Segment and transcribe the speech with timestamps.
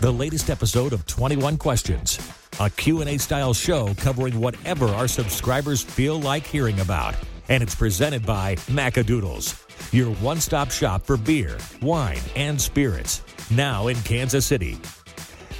[0.00, 2.20] the latest episode of 21 Questions,
[2.60, 7.16] a Q&A style show covering whatever our subscribers feel like hearing about.
[7.48, 9.58] And it's presented by Macadoodles,
[9.92, 14.78] your one-stop shop for beer, wine, and spirits, now in Kansas City.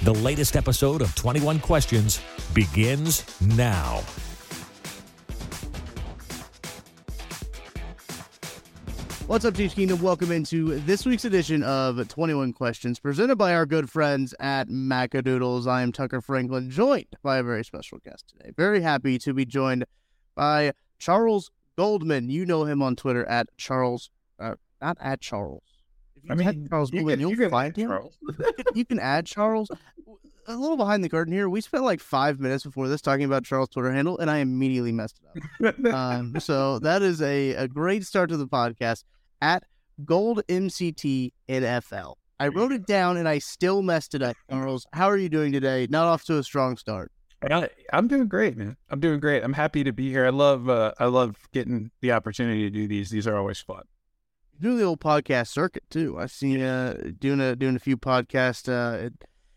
[0.03, 2.21] The latest episode of 21 Questions
[2.53, 4.01] begins now.
[9.29, 10.01] What's up, Chiefs Kingdom?
[10.01, 15.67] Welcome into this week's edition of 21 Questions presented by our good friends at Macadoodles.
[15.67, 18.51] I am Tucker Franklin, joined by a very special guest today.
[18.57, 19.85] Very happy to be joined
[20.33, 22.29] by Charles Goldman.
[22.29, 25.61] You know him on Twitter at Charles, uh, not at Charles.
[26.15, 27.87] If you I mean, Charles you Goldman, can- you you'll can find add him.
[27.89, 28.17] Charles.
[28.73, 29.69] you can add Charles.
[30.47, 31.47] A little behind the curtain here.
[31.47, 34.91] We spent like five minutes before this talking about Charles' Twitter handle, and I immediately
[34.91, 35.75] messed it up.
[35.93, 39.03] Um, so that is a, a great start to the podcast
[39.41, 39.63] at
[40.05, 42.15] Gold MCT NFL.
[42.39, 44.37] I wrote it down and I still messed it up.
[44.49, 45.87] Charles, how are you doing today?
[45.89, 47.11] Not off to a strong start.
[47.43, 48.77] I, I'm doing great, man.
[48.89, 49.43] I'm doing great.
[49.43, 50.25] I'm happy to be here.
[50.25, 53.09] I love uh, I love getting the opportunity to do these.
[53.09, 53.83] These are always fun.
[54.59, 56.19] You're the old podcast circuit too.
[56.19, 58.67] I've seen uh doing a doing a few podcasts.
[58.67, 59.09] Uh,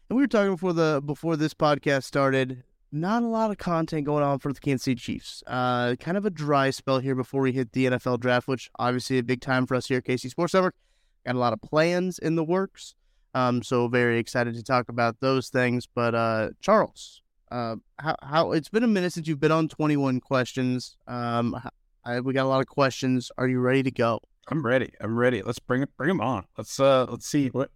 [0.09, 2.63] and we were talking before the before this podcast started.
[2.95, 5.43] Not a lot of content going on for the Kansas City Chiefs.
[5.47, 9.17] Uh, kind of a dry spell here before we hit the NFL draft, which obviously
[9.17, 10.75] a big time for us here at KC Sports Network.
[11.25, 12.95] Got a lot of plans in the works.
[13.35, 15.87] Um, so very excited to talk about those things.
[15.87, 19.97] But uh, Charles, uh, how how it's been a minute since you've been on Twenty
[19.97, 20.97] One Questions.
[21.07, 21.59] Um,
[22.05, 23.31] I, we got a lot of questions.
[23.39, 24.21] Are you ready to go?
[24.49, 24.93] I'm ready.
[25.01, 25.41] I'm ready.
[25.41, 25.97] Let's bring it.
[25.97, 26.45] Bring them on.
[26.59, 27.71] Let's uh let's see what.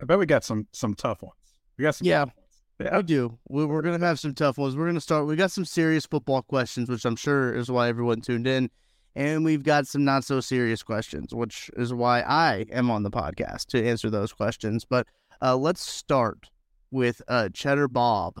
[0.00, 1.34] I bet we got some some tough ones.
[1.76, 2.06] We got some.
[2.06, 2.26] Yeah.
[2.80, 2.98] Yeah.
[2.98, 3.38] I do.
[3.48, 4.76] We- We're going to have some tough ones.
[4.76, 5.26] We're going to start.
[5.26, 8.70] We got some serious football questions, which I'm sure is why everyone tuned in.
[9.14, 13.10] And we've got some not so serious questions, which is why I am on the
[13.10, 14.86] podcast to answer those questions.
[14.86, 15.06] But
[15.42, 16.48] uh, let's start
[16.90, 18.40] with uh, Cheddar Bob,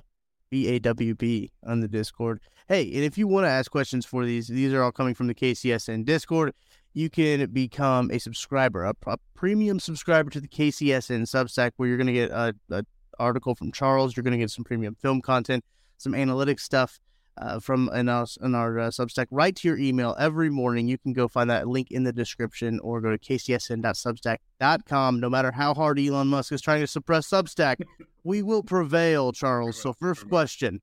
[0.50, 2.40] B A W B, on the Discord.
[2.68, 5.26] Hey, and if you want to ask questions for these, these are all coming from
[5.26, 6.54] the KCSN Discord.
[6.94, 11.98] You can become a subscriber, a, a premium subscriber to the KCSN Substack, where you're
[11.98, 12.82] going to get a, a
[13.22, 14.16] article from Charles.
[14.16, 15.64] You're going to get some premium film content,
[15.98, 16.98] some analytics stuff
[17.38, 20.88] uh, from in our, in our uh, Substack right to your email every morning.
[20.88, 25.20] You can go find that link in the description or go to kcsn.substack.com.
[25.20, 27.76] No matter how hard Elon Musk is trying to suppress Substack,
[28.24, 29.80] we will prevail, Charles.
[29.80, 30.80] So, first question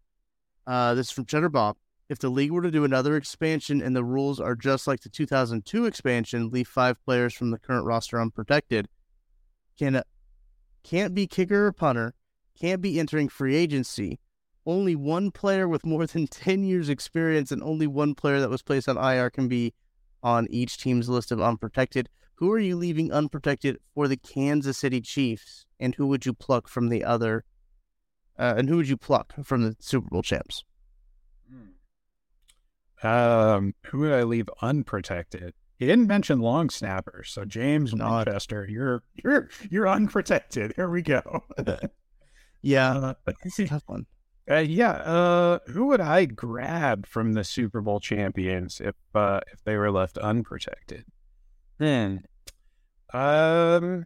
[0.69, 1.77] uh, this is from Cheddar Bob.
[2.09, 5.09] If the league were to do another expansion and the rules are just like the
[5.09, 8.87] 2002 expansion, leave five players from the current roster unprotected,
[9.77, 10.01] can
[10.83, 12.13] can't be kicker or punter,
[12.59, 14.19] can't be entering free agency.
[14.65, 18.61] Only one player with more than 10 years experience and only one player that was
[18.61, 19.73] placed on IR can be
[20.21, 22.09] on each team's list of unprotected.
[22.35, 25.65] Who are you leaving unprotected for the Kansas City Chiefs?
[25.79, 27.43] And who would you pluck from the other?
[28.37, 30.63] Uh, and who would you pluck from the Super Bowl champs?
[33.01, 35.53] Um, who would I leave unprotected?
[35.77, 40.73] He didn't mention long snappers, so James Not- Winchester, you're you're you're unprotected.
[40.75, 41.43] Here we go.
[42.61, 43.33] Yeah, Uh,
[43.67, 44.05] tough one.
[44.49, 44.91] Uh, yeah.
[44.91, 49.91] Uh, who would I grab from the Super Bowl champions if uh, if they were
[49.91, 51.05] left unprotected?
[51.79, 52.17] Hmm.
[53.13, 54.05] Um.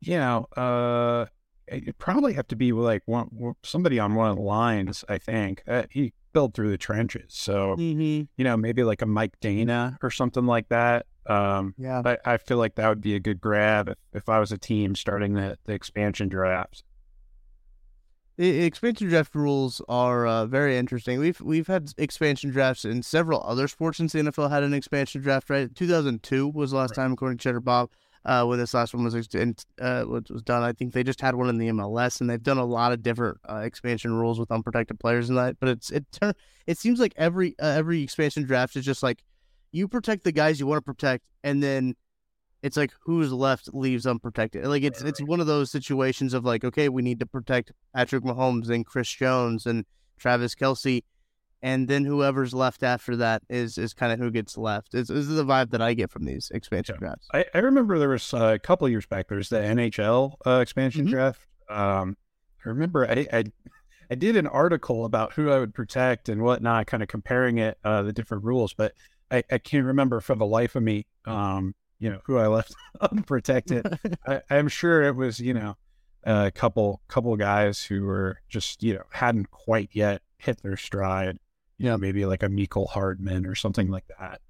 [0.00, 0.46] You know.
[0.56, 1.26] Uh.
[1.70, 3.28] It'd probably have to be like one
[3.62, 5.04] somebody on one of the lines.
[5.06, 7.26] I think uh, he built through the trenches.
[7.34, 8.22] So Mm-hmm.
[8.38, 11.04] you know, maybe like a Mike Danna or something like that.
[11.28, 12.02] Um, Yeah.
[12.04, 14.58] I, I feel like that would be a good grab if, if I was a
[14.58, 16.82] team starting the, the expansion draft.
[18.36, 21.18] The expansion draft rules are uh, very interesting.
[21.18, 25.22] We've we've had expansion drafts in several other sports since the NFL had an expansion
[25.22, 25.50] draft.
[25.50, 27.90] Right, two thousand two was the last time, according to Cheddar Bob,
[28.24, 30.62] uh, when this last one was uh, was done.
[30.62, 33.02] I think they just had one in the MLS, and they've done a lot of
[33.02, 35.58] different uh, expansion rules with unprotected players and that.
[35.58, 36.04] But it's it
[36.68, 39.24] it seems like every uh, every expansion draft is just like
[39.72, 41.94] you protect the guys you want to protect, and then
[42.62, 44.66] it's like who's left leaves unprotected.
[44.66, 48.24] Like it's it's one of those situations of like, okay, we need to protect Patrick
[48.24, 49.84] Mahomes and Chris Jones and
[50.18, 51.04] Travis Kelce,
[51.62, 54.94] and then whoever's left after that is is kind of who gets left.
[54.94, 57.06] Is this is the vibe that I get from these expansion Yeah.
[57.08, 57.28] drafts.
[57.32, 60.34] I, I remember there was uh, a couple of years back, there was the NHL
[60.46, 61.10] uh, expansion Mhm.
[61.10, 61.40] draft.
[61.70, 62.16] Um,
[62.64, 63.44] I remember I, I
[64.10, 67.76] I did an article about who I would protect and whatnot, kind of comparing it,
[67.84, 68.94] uh, the different rules, but
[69.30, 72.74] I, I can't remember for the life of me, um, you know, who I left
[73.00, 73.86] unprotected.
[74.26, 75.76] I, I'm sure it was, you know,
[76.24, 81.38] a couple couple guys who were just, you know, hadn't quite yet hit their stride.
[81.78, 84.40] You know, maybe like a Mecole Hardman or something like that.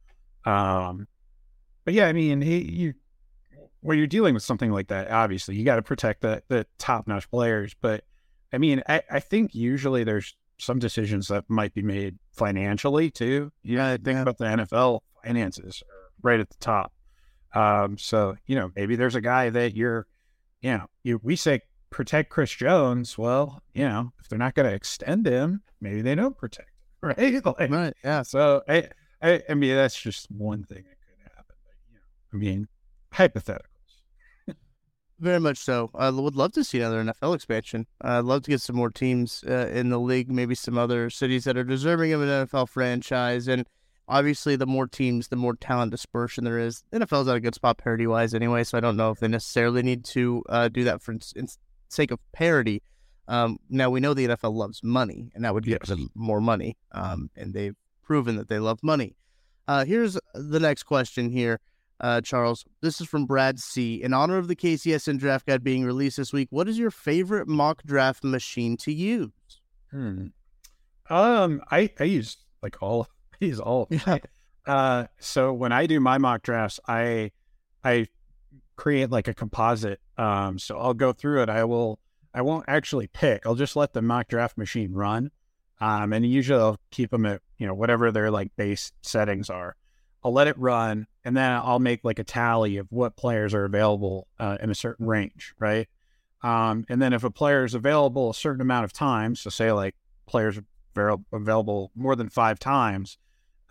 [0.51, 1.07] Um,
[1.85, 2.95] but yeah, I mean, he, you
[3.81, 7.07] when you're dealing with something like that, obviously you got to protect the the top
[7.07, 7.75] notch players.
[7.81, 8.05] But
[8.53, 13.53] I mean, I, I think usually there's some decisions that might be made financially too.
[13.63, 14.23] You know, think yeah.
[14.23, 16.93] about the NFL finances are right at the top.
[17.55, 20.07] Um, so you know, maybe there's a guy that you're,
[20.61, 23.17] you know, you we say protect Chris Jones.
[23.17, 27.09] Well, you know, if they're not going to extend him, maybe they don't protect him,
[27.17, 27.45] right?
[27.59, 27.95] Like, right?
[28.05, 28.23] Yeah.
[28.23, 28.89] so I,
[29.23, 31.57] I, I mean, that's just one thing that could happen.
[31.65, 32.01] But, you know,
[32.33, 32.69] I mean,
[33.13, 33.78] hypotheticals.
[35.21, 35.91] Very much so.
[35.95, 37.87] I would love to see another NFL expansion.
[38.01, 41.45] I'd love to get some more teams uh, in the league, maybe some other cities
[41.45, 43.49] that are deserving of an NFL franchise.
[43.49, 43.67] And
[44.07, 46.85] obviously, the more teams, the more talent dispersion there is.
[46.93, 49.83] NFL's at a good spot parity wise anyway, so I don't know if they necessarily
[49.83, 51.49] need to uh, do that for in
[51.89, 52.81] sake of parity.
[53.27, 55.89] Um, now, we know the NFL loves money, and that would give Yes.
[55.89, 56.77] them more money.
[56.93, 59.17] Um, and they've proven that they love money.
[59.67, 61.61] Uh, here's the next question here
[62.01, 62.65] uh, Charles.
[62.81, 64.03] This is from Brad C.
[64.03, 67.49] In honor of the KCSN draft guide being released this week, what is your favorite
[67.49, 69.31] mock draft machine to use?
[69.91, 70.27] Hmm.
[71.11, 73.09] Um, I, I use like all,
[73.41, 73.89] I use all.
[73.91, 74.19] Yeah.
[74.67, 77.31] Uh, so when I do my mock drafts, I,
[77.83, 78.07] I
[78.77, 80.01] create like a composite.
[80.19, 81.49] Um, so I'll go through it.
[81.49, 81.99] I will,
[82.35, 83.47] I won't actually pick.
[83.47, 85.31] I'll just let the mock draft machine run.
[85.81, 89.77] Um, and usually I'll keep them at, you know, whatever their like base settings are.
[90.25, 93.65] I'll let it run and then I'll make like a tally of what players are
[93.65, 95.89] available uh, in a certain range, right?
[96.43, 99.73] Um, and then if a player is available a certain amount of times, so say
[99.73, 99.95] like
[100.27, 100.59] players
[100.97, 103.19] are available more than five times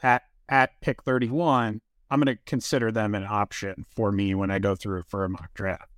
[0.01, 4.59] at at pick 31, I'm going to consider them an option for me when I
[4.59, 5.89] go through for a mock draft.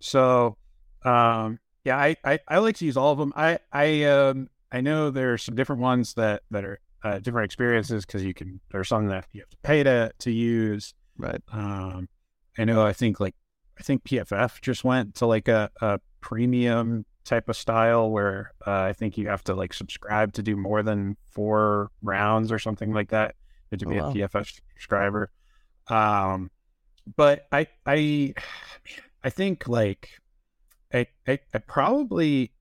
[0.00, 0.56] So,
[1.04, 3.32] um, yeah, I, I, I like to use all of them.
[3.36, 7.46] I I um I know there are some different ones that that are uh, different
[7.46, 10.94] experiences because you can there's some that you have to pay to to use.
[11.16, 11.42] Right.
[11.52, 12.08] Um,
[12.58, 12.84] I know.
[12.84, 13.34] I think like
[13.78, 18.70] I think PFF just went to like a, a premium type of style where uh,
[18.82, 22.92] I think you have to like subscribe to do more than four rounds or something
[22.92, 23.34] like that.
[23.78, 24.10] To Oh, be wow.
[24.10, 25.30] a PFF subscriber.
[25.88, 26.50] Um,
[27.16, 28.34] but I I
[29.24, 30.10] I think like
[30.92, 32.52] I I, I probably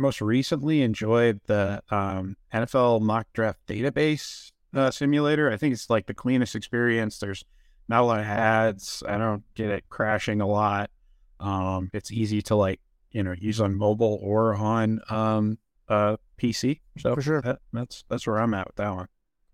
[0.00, 5.50] most recently enjoyed the um, NFL mock draft database uh, simulator.
[5.50, 7.18] I think it's like the cleanest experience.
[7.18, 7.44] There's
[7.88, 9.02] not a lot of ads.
[9.06, 10.90] I don't get it crashing a lot.
[11.38, 12.80] Um, it's easy to like
[13.12, 16.80] you know use on mobile or on um, uh, PC.
[16.98, 17.42] So For sure.
[17.42, 19.08] that, that's that's where I'm at with that one.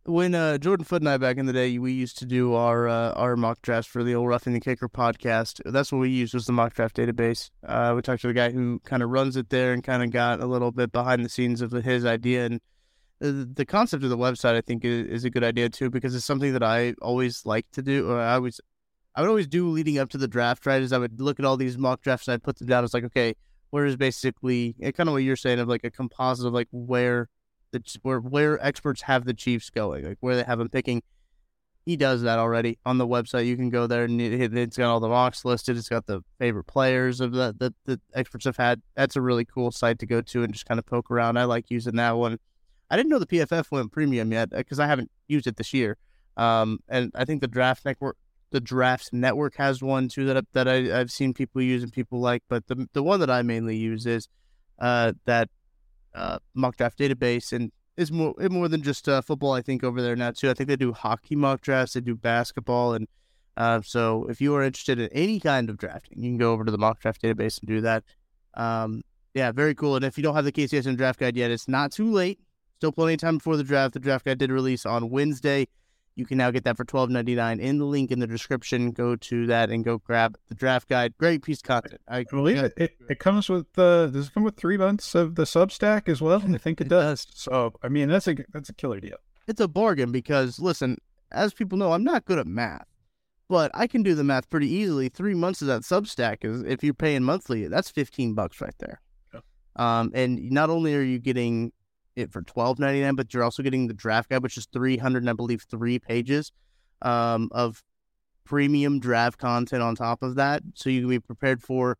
[0.07, 2.87] When uh, Jordan Foot and I back in the day, we used to do our
[2.87, 5.61] uh, our mock drafts for the old Roughing the Kicker podcast.
[5.65, 7.51] That's what we used was the mock draft database.
[7.67, 10.13] Uh, we talked to the guy who kind of runs it there and kind of
[10.13, 12.47] got a little bit behind the scenes of his idea.
[12.47, 12.61] And
[13.19, 16.15] the, the concept of the website, I think, is, is a good idea too because
[16.15, 18.09] it's something that I always like to do.
[18.09, 18.61] Or I always,
[19.17, 20.67] I would always do leading up to the draft.
[20.67, 22.85] Right, is I would look at all these mock drafts and I'd put them down.
[22.85, 23.35] It's like, okay,
[23.71, 27.29] where is basically kind of what you're saying of like a composite of like where
[27.79, 31.03] the where where experts have the Chiefs going, like where they have them picking.
[31.85, 33.47] He does that already on the website.
[33.47, 35.77] You can go there and it, it's got all the mocks listed.
[35.77, 38.83] It's got the favorite players of the that the experts have had.
[38.97, 41.37] That's a really cool site to go to and just kind of poke around.
[41.37, 42.39] I like using that one.
[42.91, 45.97] I didn't know the PFF went premium yet because I haven't used it this year.
[46.37, 48.17] Um, and I think the Draft Network,
[48.51, 52.21] the Draft Network has one too that that I, I've seen people use and people
[52.21, 52.43] like.
[52.49, 54.29] But the the one that I mainly use is
[54.79, 55.49] uh, that
[56.17, 59.53] uh, mock draft database, and is more more than just uh, football.
[59.53, 60.51] I think over there now too.
[60.51, 61.95] I think they do hockey mock drafts.
[61.95, 63.07] They do basketball, and
[63.57, 66.65] uh, so if you are interested in any kind of drafting, you can go over
[66.65, 68.05] to the mock draft database and do that.
[68.55, 69.03] Um,
[69.35, 69.97] yeah, very cool.
[69.97, 72.41] And if you don't have the KCSN draft guide yet, it's not too late.
[72.77, 73.95] Still plenty of time before the draft.
[73.95, 75.69] The draft guide did release on Wednesday.
[76.17, 78.91] You can now get that for twelve ninety nine in the link in the description.
[78.91, 81.15] Go to that and go grab the draft guide.
[81.19, 82.01] Great piece of content.
[82.09, 82.97] I, I believe it, it.
[83.11, 86.43] It comes with uh, does it come with three months of the Substack as well?
[86.43, 87.27] I think it, it does.
[87.27, 87.35] does.
[87.35, 89.19] So I mean that's a that's a killer deal.
[89.47, 90.99] It's a bargain because listen,
[91.31, 92.89] as people know, I'm not good at math,
[93.49, 95.11] but I can do the math pretty easily.
[95.11, 99.03] Three months of that Substack is if you're paying monthly, that's fifteen bucks right there.
[99.77, 101.73] Um, and not only are you getting
[102.17, 104.97] it for twelve ninety nine, but you're also getting the draft guide, which is three
[104.97, 106.51] hundred, I believe, three pages
[107.03, 107.83] um, of
[108.45, 111.99] premium draft content on top of that, so you can be prepared for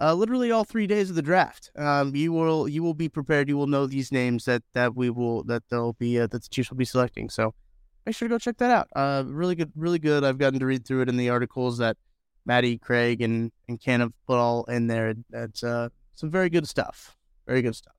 [0.00, 1.70] uh, literally all three days of the draft.
[1.76, 3.48] Um, you will you will be prepared.
[3.48, 6.48] You will know these names that that we will that they'll be uh, that the
[6.48, 7.28] Chiefs will be selecting.
[7.30, 7.54] So
[8.04, 8.88] make sure to go check that out.
[8.94, 10.22] Uh, really good, really good.
[10.22, 11.96] I've gotten to read through it in the articles that
[12.44, 15.14] Maddie, Craig, and and Ken have put all in there.
[15.32, 17.16] It's uh, some very good stuff.
[17.46, 17.95] Very good stuff.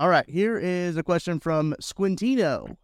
[0.00, 2.78] All right, here is a question from Squintino.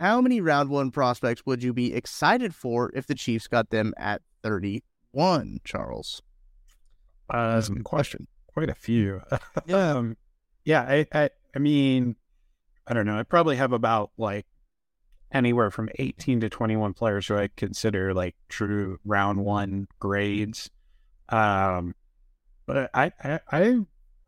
[0.00, 3.94] How many round one prospects would you be excited for if the Chiefs got them
[3.96, 6.22] at 31, Charles?
[7.32, 8.26] Uh, That's a good question.
[8.52, 9.20] Quite a few.
[9.66, 9.92] yeah.
[9.92, 10.16] um,
[10.64, 12.16] yeah, I, I, I mean,
[12.84, 13.16] I don't know.
[13.16, 14.46] I probably have about like
[15.30, 20.68] anywhere from 18 to 21 players who I consider like true round one grades.
[21.28, 21.94] Um,
[22.66, 23.80] but I, I, I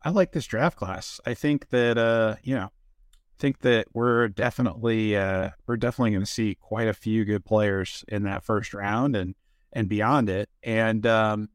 [0.03, 1.19] I like this draft class.
[1.25, 6.25] I think that uh, you know, I think that we're definitely uh, we're definitely going
[6.25, 9.35] to see quite a few good players in that first round and
[9.71, 10.49] and beyond it.
[10.61, 11.49] And um,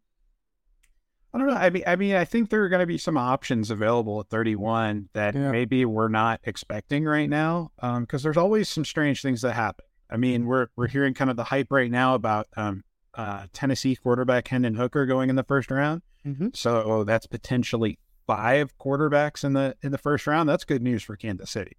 [1.32, 1.54] I don't know.
[1.54, 4.28] I mean, I mean, I think there are going to be some options available at
[4.28, 5.50] 31 that yeah.
[5.50, 9.84] maybe we're not expecting right now, because um, there's always some strange things that happen.
[10.10, 12.82] I mean, we're we're hearing kind of the hype right now about um,
[13.14, 16.02] uh, Tennessee quarterback Hendon Hooker going in the first round.
[16.26, 16.48] Mm-hmm.
[16.54, 21.16] So that's potentially five quarterbacks in the in the first round, that's good news for
[21.16, 21.76] Kansas City.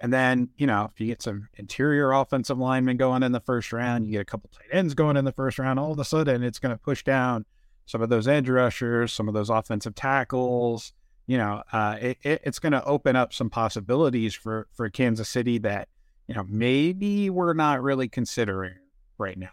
[0.00, 3.72] And then, you know, if you get some interior offensive linemen going in the first
[3.72, 6.04] round, you get a couple tight ends going in the first round, all of a
[6.04, 7.44] sudden it's going to push down
[7.86, 10.92] some of those edge rushers, some of those offensive tackles.
[11.26, 15.28] You know, uh, it, it, it's going to open up some possibilities for, for Kansas
[15.28, 15.88] City that,
[16.26, 18.74] you know, maybe we're not really considering
[19.18, 19.50] right now.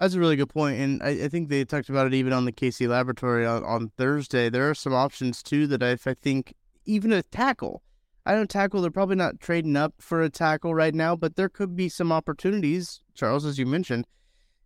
[0.00, 2.44] That's a really good point, and I, I, think they talked about it even on
[2.44, 4.48] the KC Laboratory on, on Thursday.
[4.48, 7.82] There are some options too that I, I think even a tackle.
[8.24, 8.80] I don't tackle.
[8.80, 12.12] They're probably not trading up for a tackle right now, but there could be some
[12.12, 14.06] opportunities, Charles, as you mentioned,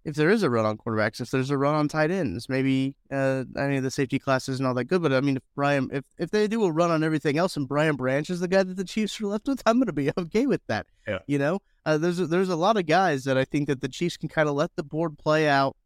[0.05, 2.97] if there is a run on quarterbacks, if there's a run on tight ends, maybe
[3.11, 5.89] uh, I mean the safety class isn't all that good, but I mean if Brian,
[5.93, 8.63] if if they do a run on everything else and Brian Branch is the guy
[8.65, 10.87] that the Chiefs are left with, I'm going to be okay with that.
[11.07, 13.81] Yeah, you know, uh, there's a, there's a lot of guys that I think that
[13.81, 15.77] the Chiefs can kind of let the board play out.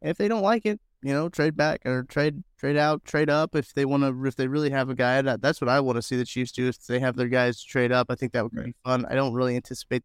[0.00, 3.30] And if they don't like it, you know, trade back or trade trade out, trade
[3.30, 4.26] up if they want to.
[4.26, 6.52] If they really have a guy, that, that's what I want to see the Chiefs
[6.52, 6.68] do.
[6.68, 8.66] If they have their guys trade up, I think that would right.
[8.66, 9.06] be fun.
[9.06, 10.04] I don't really anticipate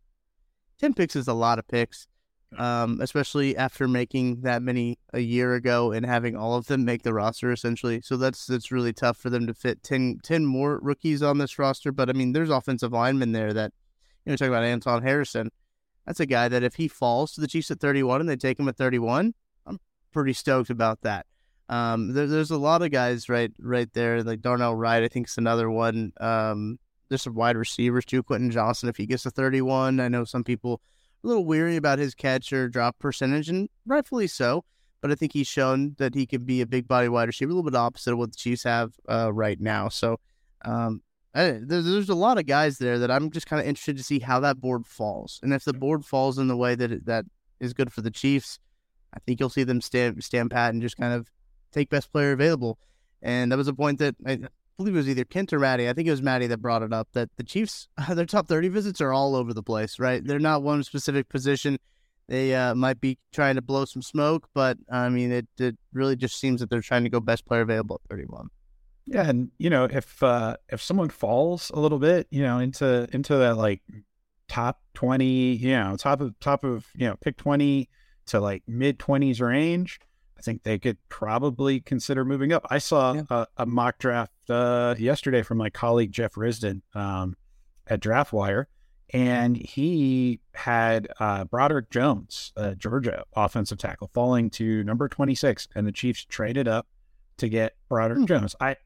[0.79, 2.07] ten picks is a lot of picks
[2.57, 7.03] um, especially after making that many a year ago and having all of them make
[7.03, 8.01] the roster essentially.
[8.01, 11.57] So that's that's really tough for them to fit 10, 10 more rookies on this
[11.57, 11.91] roster.
[11.91, 13.71] But I mean, there's offensive linemen there that
[14.25, 15.51] you know talking about Anton Harrison.
[16.05, 18.59] That's a guy that if he falls to the Chiefs at 31 and they take
[18.59, 19.33] him at 31,
[19.67, 19.79] I'm
[20.11, 21.25] pretty stoked about that.
[21.69, 25.03] Um, there, there's a lot of guys right right there, like Darnell Wright.
[25.03, 26.11] I think is another one.
[26.19, 28.23] Um, there's some wide receivers too.
[28.23, 30.81] Quentin Johnson if he gets to 31, I know some people
[31.23, 34.63] a little weary about his catch or drop percentage, and rightfully so.
[35.01, 37.55] But I think he's shown that he can be a big body wide receiver, a
[37.55, 39.89] little bit opposite of what the Chiefs have uh, right now.
[39.89, 40.19] So
[40.63, 41.01] um,
[41.33, 44.03] I, there's, there's a lot of guys there that I'm just kind of interested to
[44.03, 47.05] see how that board falls, and if the board falls in the way that it,
[47.05, 47.25] that
[47.59, 48.59] is good for the Chiefs,
[49.13, 51.31] I think you'll see them stand stand pat and just kind of
[51.71, 52.77] take best player available.
[53.21, 54.39] And that was a point that I,
[54.77, 55.89] believe it was either Kent or Maddie.
[55.89, 58.69] I think it was Maddie that brought it up that the Chiefs, their top 30
[58.69, 60.23] visits are all over the place, right?
[60.23, 61.77] They're not one specific position.
[62.27, 66.15] They uh, might be trying to blow some smoke, but I mean, it, it really
[66.15, 68.49] just seems that they're trying to go best player available at 31.
[69.07, 73.07] Yeah, and you know, if uh, if someone falls a little bit, you know, into
[73.11, 73.81] into that like
[74.47, 77.89] top twenty, you know, top of top of you know, pick twenty
[78.27, 79.99] to like mid twenties range,
[80.41, 82.65] I think they could probably consider moving up.
[82.71, 83.21] I saw yeah.
[83.29, 87.37] a, a, mock draft uh, yesterday from my colleague Jeff Risdon um,
[87.85, 88.65] at DraftWire,
[89.13, 95.85] and he had uh, Broderick Jones, uh, Georgia offensive tackle, falling to number 26, and
[95.85, 96.87] the Chiefs traded up
[97.37, 98.25] to get Broderick hmm.
[98.25, 98.55] Jones.
[98.59, 98.77] I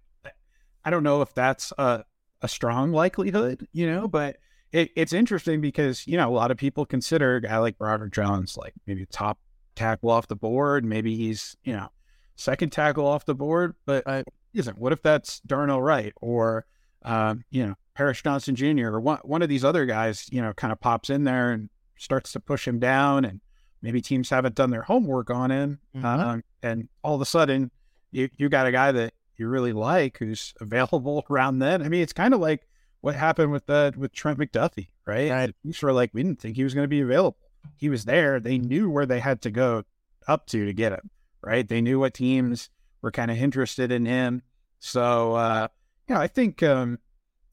[0.84, 2.04] I don't know if that's a
[2.42, 4.36] a strong likelihood, you know, but
[4.74, 8.12] it, it's interesting because, you know, a lot of people consider a guy like Broderick
[8.12, 9.40] Jones like maybe top
[9.76, 10.86] tackle off the board.
[10.86, 11.90] Maybe he's, you know,
[12.36, 14.78] second tackle off the board, but uh, isn't.
[14.78, 16.66] What if that's Darnell Wright or,
[17.04, 18.88] um, you know, Paris Johnson Jr.
[18.88, 21.70] or one, one of these other guys, you know, kind of pops in there and
[21.98, 23.40] starts to push him down and
[23.82, 25.80] maybe teams haven't done their homework on him.
[25.96, 26.06] Mm-hmm.
[26.06, 27.72] Um, and all of a sudden
[28.12, 31.82] you, you got a guy that you really like who's available around then.
[31.82, 32.68] I mean, it's kind of like
[33.02, 35.30] what happened with the, with Trent McDuffie, right?
[35.30, 35.56] right.
[35.82, 37.38] Were like, we didn't think he was going to be available.
[37.78, 38.40] He was there.
[38.40, 39.84] They knew where they had to go
[40.28, 41.10] up to to get him,
[41.42, 41.68] right?
[41.68, 42.70] They knew what teams
[43.02, 44.42] were kind of interested in him.
[44.80, 45.68] So, uh,
[46.10, 47.00] yeah, I think, um,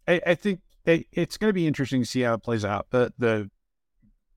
[0.07, 2.87] I, I think it, it's going to be interesting to see how it plays out.
[2.91, 3.51] The, the,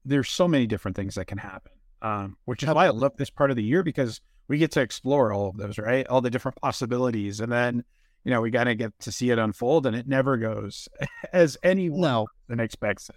[0.04, 3.30] there's so many different things that can happen, um, which is why I love this
[3.30, 6.08] part of the year because we get to explore all of those, right?
[6.08, 7.40] All the different possibilities.
[7.40, 7.84] And then,
[8.24, 10.88] you know, we got to get to see it unfold and it never goes
[11.34, 12.64] as anyone no.
[12.64, 13.16] expects it.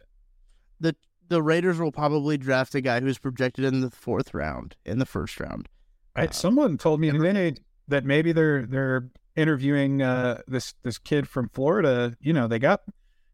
[0.80, 0.96] The
[1.28, 5.06] the Raiders will probably draft a guy who's projected in the fourth round, in the
[5.06, 5.68] first round.
[6.16, 6.30] Right.
[6.30, 11.28] Uh, Someone told me a minute that maybe they're they're interviewing uh, this this kid
[11.28, 12.16] from Florida.
[12.20, 12.82] You know, they got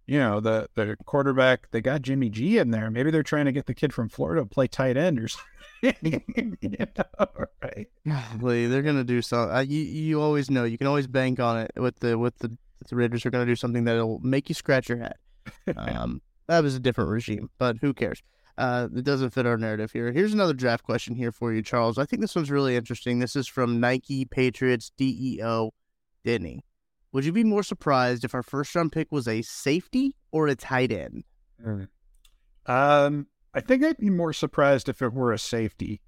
[0.06, 2.90] you know, the the quarterback, they got Jimmy G in there.
[2.90, 5.28] Maybe they're trying to get the kid from Florida to play tight end or
[5.82, 6.22] something.
[6.60, 7.88] you know, right?
[8.40, 9.56] They're gonna do something.
[9.56, 10.64] Uh, you you always know.
[10.64, 12.56] You can always bank on it with the with the
[12.88, 15.14] the Raiders are gonna do something that'll make you scratch your head.
[15.76, 18.22] Um, that was a different regime, but who cares?
[18.56, 20.12] Uh, it doesn't fit our narrative here.
[20.12, 21.98] Here's another draft question here for you, Charles.
[21.98, 23.18] I think this one's really interesting.
[23.18, 25.72] This is from Nike Patriots DEO
[26.24, 26.64] Denny.
[27.12, 30.54] Would you be more surprised if our first round pick was a safety or a
[30.54, 31.24] tight end?
[31.64, 31.88] Mm.
[32.66, 36.00] Um, I think I'd be more surprised if it were a safety.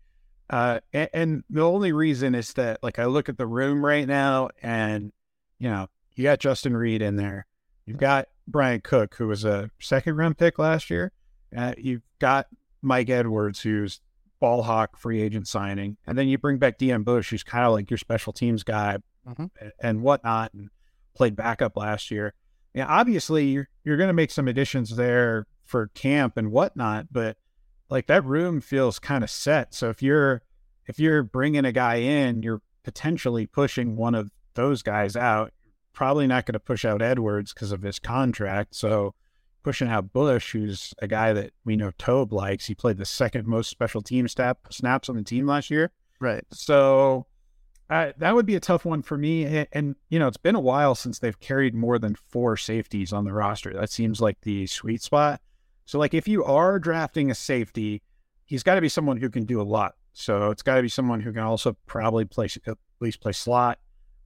[0.48, 4.06] Uh, and, and, the only reason is that, like, I look at the room right
[4.06, 5.12] now, and
[5.58, 7.46] you know, you got Justin Reid in there,
[7.86, 11.12] you've got Bryan Cook, who was a second round pick last year,
[11.56, 12.46] uh, you've got
[12.82, 14.00] Mike Edwards, who's
[14.40, 17.72] ball hawk free agent signing, and then you bring back Deon Bush, who's kind of
[17.72, 19.46] like your special teams guy mm-hmm.
[19.60, 20.52] and, and whatnot.
[20.52, 20.70] And
[21.16, 22.34] played backup last year.
[22.75, 27.38] Yeah, obviously you're you're going to make some additions there for camp and whatnot, but
[27.88, 29.75] like that room feels kind of set.
[29.75, 30.42] So if you're
[30.86, 35.52] if you're bringing a guy in, you're potentially pushing one of those guys out.
[35.97, 38.75] Probably not going to push out Edwards because of his contract.
[38.75, 39.15] So
[39.63, 42.67] pushing out Bush, who's a guy that we know Toub likes.
[42.67, 45.91] He played the second most special team snap, snaps on the team last year.
[46.21, 46.45] Right.
[46.52, 47.26] So
[47.89, 49.47] uh, that would be a tough one for me.
[49.47, 53.13] And, and, you know, it's been a while since they've carried more than four safeties
[53.15, 53.73] on the roster.
[53.73, 55.41] That seems like the sweet spot.
[55.87, 58.02] So, like, if you are drafting a safety,
[58.45, 59.95] he's got to be someone who can do a lot.
[60.13, 63.78] So it's got to be someone who can also probably play at least play slot,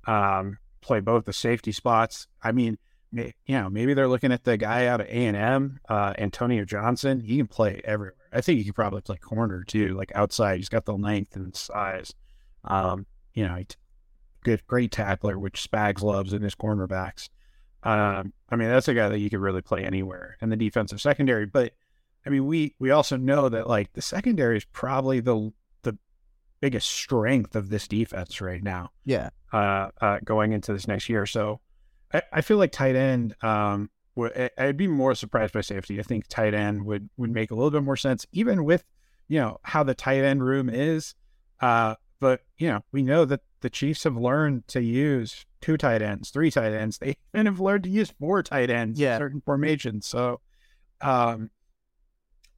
[0.07, 2.27] um, play both the safety spots.
[2.43, 2.79] I mean,
[3.13, 6.65] you know, maybe they're looking at the guy out of A and M, uh, Antonio
[6.65, 7.21] Johnson.
[7.21, 8.15] He can play everywhere.
[8.33, 10.59] I think he could probably play corner too, like outside.
[10.59, 12.15] He's got the length and size.
[12.65, 13.63] Um, you know,
[14.45, 17.29] good, great tackler, which Spags loves in his cornerbacks.
[17.83, 21.01] Um, I mean, that's a guy that you could really play anywhere in the defensive
[21.01, 21.47] secondary.
[21.47, 21.73] But
[22.27, 25.53] I mean, we we also know that like the secondary is probably the the
[26.61, 28.91] biggest strength of this defense right now.
[29.05, 29.31] Yeah.
[29.53, 31.61] Uh, uh going into this next year, so
[32.13, 33.35] I, I feel like tight end.
[33.43, 35.99] Um, would, I'd be more surprised by safety.
[35.99, 38.85] I think tight end would would make a little bit more sense, even with
[39.29, 41.15] you know how the tight end room is.
[41.61, 46.03] Uh, but you know, we know that the Chiefs have learned to use two tight
[46.03, 46.99] ends, three tight ends.
[46.99, 49.15] They even have learned to use four tight ends yeah.
[49.15, 50.07] in certain formations.
[50.07, 50.41] So
[51.01, 51.51] um,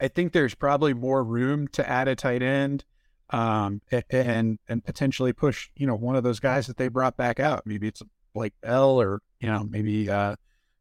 [0.00, 2.84] I think there's probably more room to add a tight end
[3.32, 7.40] um, and and potentially push, you know, one of those guys that they brought back
[7.40, 7.66] out.
[7.66, 8.02] Maybe it's
[8.34, 10.36] Blake Bell or, you know, maybe uh,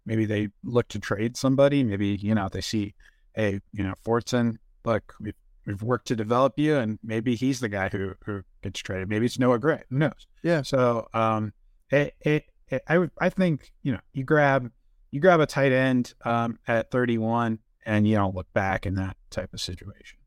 [0.05, 1.83] maybe they look to trade somebody.
[1.83, 2.93] Maybe, you know, they see,
[3.33, 5.33] hey, you know, Fortson, look, we've
[5.65, 9.09] we've worked to develop you, and maybe he's the guy who who gets traded.
[9.09, 9.83] Maybe it's Noah Gray.
[9.89, 10.27] Who knows?
[10.43, 10.61] Yeah.
[10.61, 11.53] So um,
[11.89, 14.71] it, it, it I would I think you know you grab
[15.11, 19.15] you grab a tight end um at 31, and you don't look back in that
[19.29, 20.17] type of situation.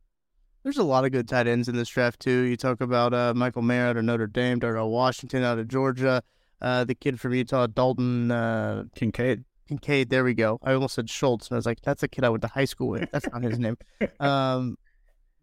[0.65, 2.41] There's a lot of good tight ends in this draft too.
[2.41, 6.23] You talk about uh, Michael Mayer out of Notre Dame, Darnell Washington out of Georgia,
[6.63, 9.45] uh, the kid from Utah, Dalton uh, Kincaid.
[9.69, 10.59] Kincaid, there we go.
[10.63, 12.65] I almost said Schultz, and I was like, "That's a kid I went to high
[12.65, 13.11] school with.
[13.13, 13.77] That's not his name."
[14.21, 14.79] Um,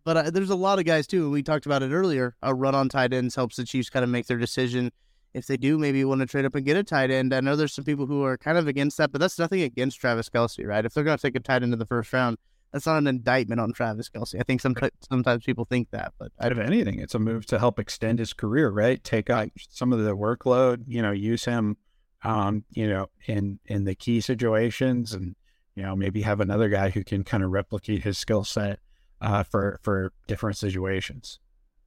[0.03, 1.29] but uh, there's a lot of guys too.
[1.29, 2.35] We talked about it earlier.
[2.41, 4.91] A run on tight ends helps the Chiefs kind of make their decision.
[5.35, 7.33] If they do, maybe want to trade up and get a tight end.
[7.33, 9.99] I know there's some people who are kind of against that, but that's nothing against
[9.99, 10.83] Travis Kelce, right?
[10.83, 12.37] If they're going to take a tight end in the first round,
[12.71, 14.39] that's not an indictment on Travis Kelce.
[14.39, 17.59] I think sometimes sometimes people think that, but I, if anything, it's a move to
[17.59, 19.03] help extend his career, right?
[19.03, 21.77] Take out some of the workload, you know, use him
[22.23, 25.35] um, you know, in in the key situations, and
[25.75, 28.79] you know, maybe have another guy who can kind of replicate his skill set
[29.21, 31.39] uh, for for different situations.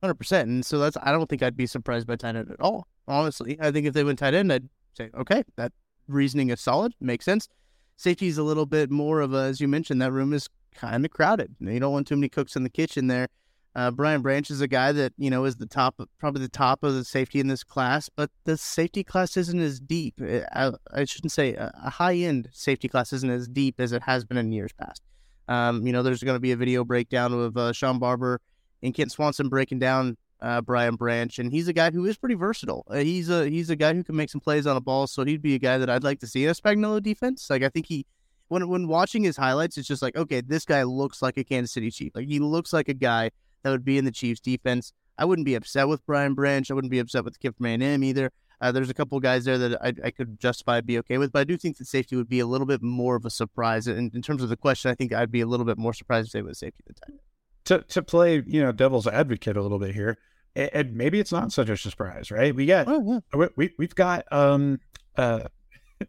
[0.03, 0.49] Hundred percent.
[0.49, 2.87] And so that's I don't think I'd be surprised by tight end at all.
[3.07, 5.73] Honestly, I think if they went tight end, I'd say okay, that
[6.09, 7.49] reasoning is solid, makes sense.
[7.97, 11.05] Safety is a little bit more of a, as you mentioned, that room is kind
[11.05, 11.55] of crowded.
[11.61, 13.29] You don't want too many cooks in the kitchen there.
[13.77, 16.85] Uh, Brian Branch is a guy that you know is the top, probably the top
[16.85, 20.21] of the safety in this class, but the safety class isn't as deep.
[20.23, 24.03] I, I shouldn't say a, a high end safety class isn't as deep as it
[24.03, 25.03] has been in years past.
[25.49, 28.41] Um, you know, there's going to be a video breakdown of uh, Sean Barber
[28.83, 32.35] and Kent Swanson breaking down uh, Brian Branch, and he's a guy who is pretty
[32.35, 32.85] versatile.
[32.89, 35.25] Uh, he's a he's a guy who can make some plays on a ball, so
[35.25, 37.49] he'd be a guy that I'd like to see in a Spagnuolo defense.
[37.51, 38.07] Like I think he
[38.48, 41.72] when when watching his highlights, it's just like okay, this guy looks like a Kansas
[41.72, 42.12] City Chief.
[42.14, 43.30] Like he looks like a guy
[43.62, 44.92] that would be in the Chiefs defense.
[45.18, 46.70] I wouldn't be upset with Brian Branch.
[46.70, 48.33] I wouldn't be upset with the kid from A&M either.
[48.61, 51.40] Uh, there's a couple guys there that I, I could justify be okay with, but
[51.40, 53.87] I do think that safety would be a little bit more of a surprise.
[53.87, 56.28] And in terms of the question, I think I'd be a little bit more surprised
[56.28, 57.18] if they would safety the time.
[57.66, 60.18] To to play, you know, devil's advocate a little bit here,
[60.54, 62.54] and maybe it's not such a surprise, right?
[62.54, 63.46] We got oh, yeah.
[63.57, 64.80] we we've got um
[65.16, 65.40] uh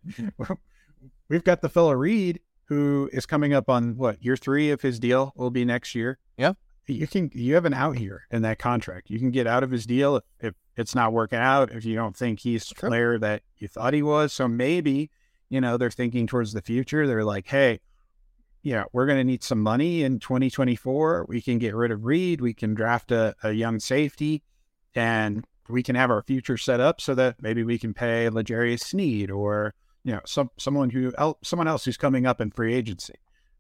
[1.30, 5.00] we've got the fellow Reid who is coming up on what year three of his
[5.00, 6.18] deal will be next year.
[6.38, 6.54] Yeah
[6.88, 9.10] you can you have an out here in that contract.
[9.10, 11.96] You can get out of his deal if, if it's not working out, if you
[11.96, 14.34] don't think he's the player that you thought he was.
[14.34, 15.10] So maybe,
[15.50, 17.08] you know, they're thinking towards the future.
[17.08, 17.80] They're like, hey,
[18.62, 21.26] yeah, we're going to need some money in 2024.
[21.30, 22.42] We can get rid of Reid.
[22.42, 24.44] We can draft a, a young safety
[24.94, 28.82] and we can have our future set up so that maybe we can pay L'Jarius
[28.82, 29.74] Sneed or,
[30.06, 31.12] you know, some someone who
[31.44, 33.16] someone else who's coming up in free agency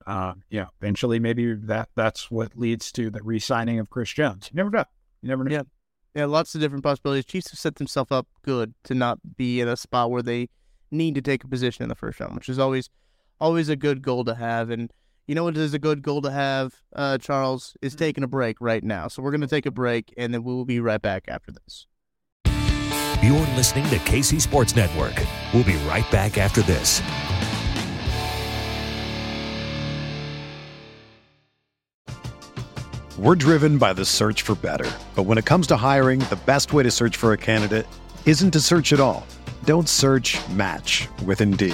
[0.05, 4.49] uh, yeah, eventually maybe that that's what leads to the re-signing of Chris Jones.
[4.51, 4.85] You never know.
[5.21, 5.51] You never know.
[5.51, 5.63] Yeah,
[6.13, 7.25] yeah, lots of different possibilities.
[7.25, 10.49] Chiefs have set themselves up good to not be in a spot where they
[10.91, 12.89] need to take a position in the first round, which is always
[13.41, 14.69] always a good goal to have.
[14.69, 14.91] And
[15.27, 17.99] you know what is a good goal to have, uh, Charles, is mm-hmm.
[17.99, 19.07] taking a break right now.
[19.07, 21.51] So we're going to take a break, and then we will be right back after
[21.51, 21.87] this.
[23.25, 25.19] You're listening to KC Sports Network.
[25.51, 27.01] We'll be right back after this.
[33.17, 34.91] We're driven by the search for better.
[35.15, 37.87] But when it comes to hiring, the best way to search for a candidate
[38.27, 39.25] isn't to search at all.
[39.63, 41.73] Don't search match with Indeed.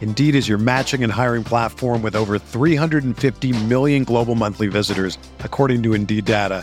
[0.00, 5.82] Indeed is your matching and hiring platform with over 350 million global monthly visitors, according
[5.82, 6.62] to Indeed data,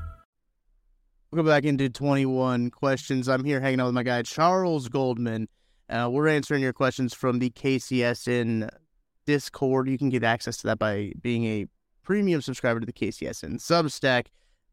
[1.31, 3.29] We'll go back into 21 questions.
[3.29, 5.47] I'm here hanging out with my guy, Charles Goldman.
[5.89, 8.69] Uh, we're answering your questions from the KCSN
[9.25, 9.87] Discord.
[9.87, 11.67] You can get access to that by being a
[12.03, 14.25] premium subscriber to the KCSN Substack.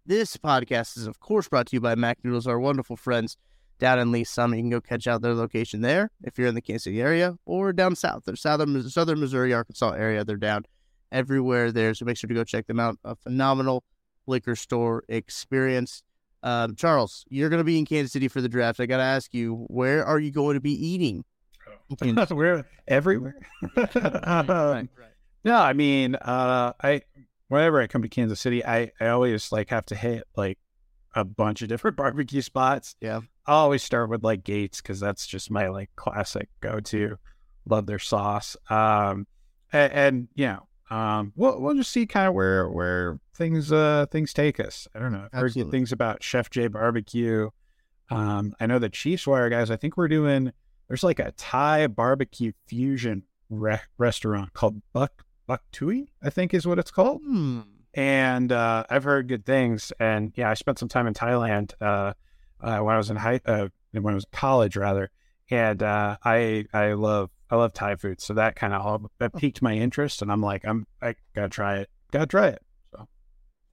[0.04, 3.36] This podcast is, of course, brought to you by Macadoodles, our wonderful friends
[3.78, 4.56] down in Lee Summit.
[4.56, 7.36] You can go catch out their location there if you're in the Kansas City area
[7.46, 8.24] or down south.
[8.24, 10.24] They're southern, southern Missouri, Arkansas area.
[10.24, 10.64] They're down
[11.12, 11.94] everywhere there.
[11.94, 12.98] So make sure to go check them out.
[13.04, 13.84] A phenomenal
[14.26, 16.02] liquor store experience.
[16.42, 18.80] Um, Charles, you're going to be in Kansas City for the draft.
[18.80, 21.24] I got to ask you, where are you going to be eating?
[22.02, 22.26] Oh.
[22.30, 23.36] where everywhere.
[23.76, 24.88] right, right.
[25.44, 27.02] No, I mean, uh, I
[27.48, 30.58] whenever I come to Kansas City, I, I always like have to hit like
[31.14, 32.94] a bunch of different barbecue spots.
[33.00, 37.16] Yeah, I always start with like Gates because that's just my like classic go to.
[37.66, 38.56] Love their sauce.
[38.70, 39.26] Um,
[39.72, 44.06] and, and you know, um, we'll we'll just see kind of where where things uh
[44.10, 44.88] things take us.
[44.94, 45.28] I don't know.
[45.32, 45.70] I've heard good Absolutely.
[45.72, 47.50] things about Chef J Barbecue.
[48.10, 49.70] Um, I know the Chiefs Wire guys.
[49.70, 50.52] I think we're doing.
[50.88, 56.10] There's like a Thai barbecue fusion re- restaurant called Buck Buck Tui.
[56.22, 57.20] I think is what it's called.
[57.22, 57.60] Hmm.
[57.94, 59.92] And uh, I've heard good things.
[59.98, 62.12] And yeah, I spent some time in Thailand uh,
[62.60, 65.10] uh, when I was in high uh, when I was college rather.
[65.50, 69.34] And uh, I I love I love Thai food, so that kind of all that
[69.34, 72.62] piqued my interest, and I'm like I'm I gotta try it, gotta try it.
[72.92, 73.08] So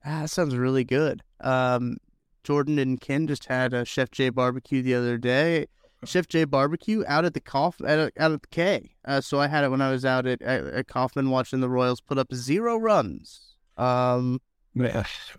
[0.04, 1.22] Ah, that sounds really good.
[1.40, 1.98] Um,
[2.44, 5.66] Jordan and Ken just had a Chef J barbecue the other day.
[6.04, 8.94] Chef J barbecue out at the Kauf at out at the K.
[9.04, 11.68] Uh, so I had it when I was out at, at, at Kauffman watching the
[11.68, 13.56] Royals put up zero runs.
[13.76, 14.40] Um,
[14.74, 15.04] yeah,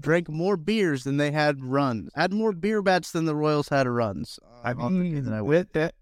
[0.00, 2.10] drank more beers than they had runs.
[2.14, 4.38] Had more beer bats than the Royals had runs.
[4.42, 5.94] uh, I on the day mean, I with that,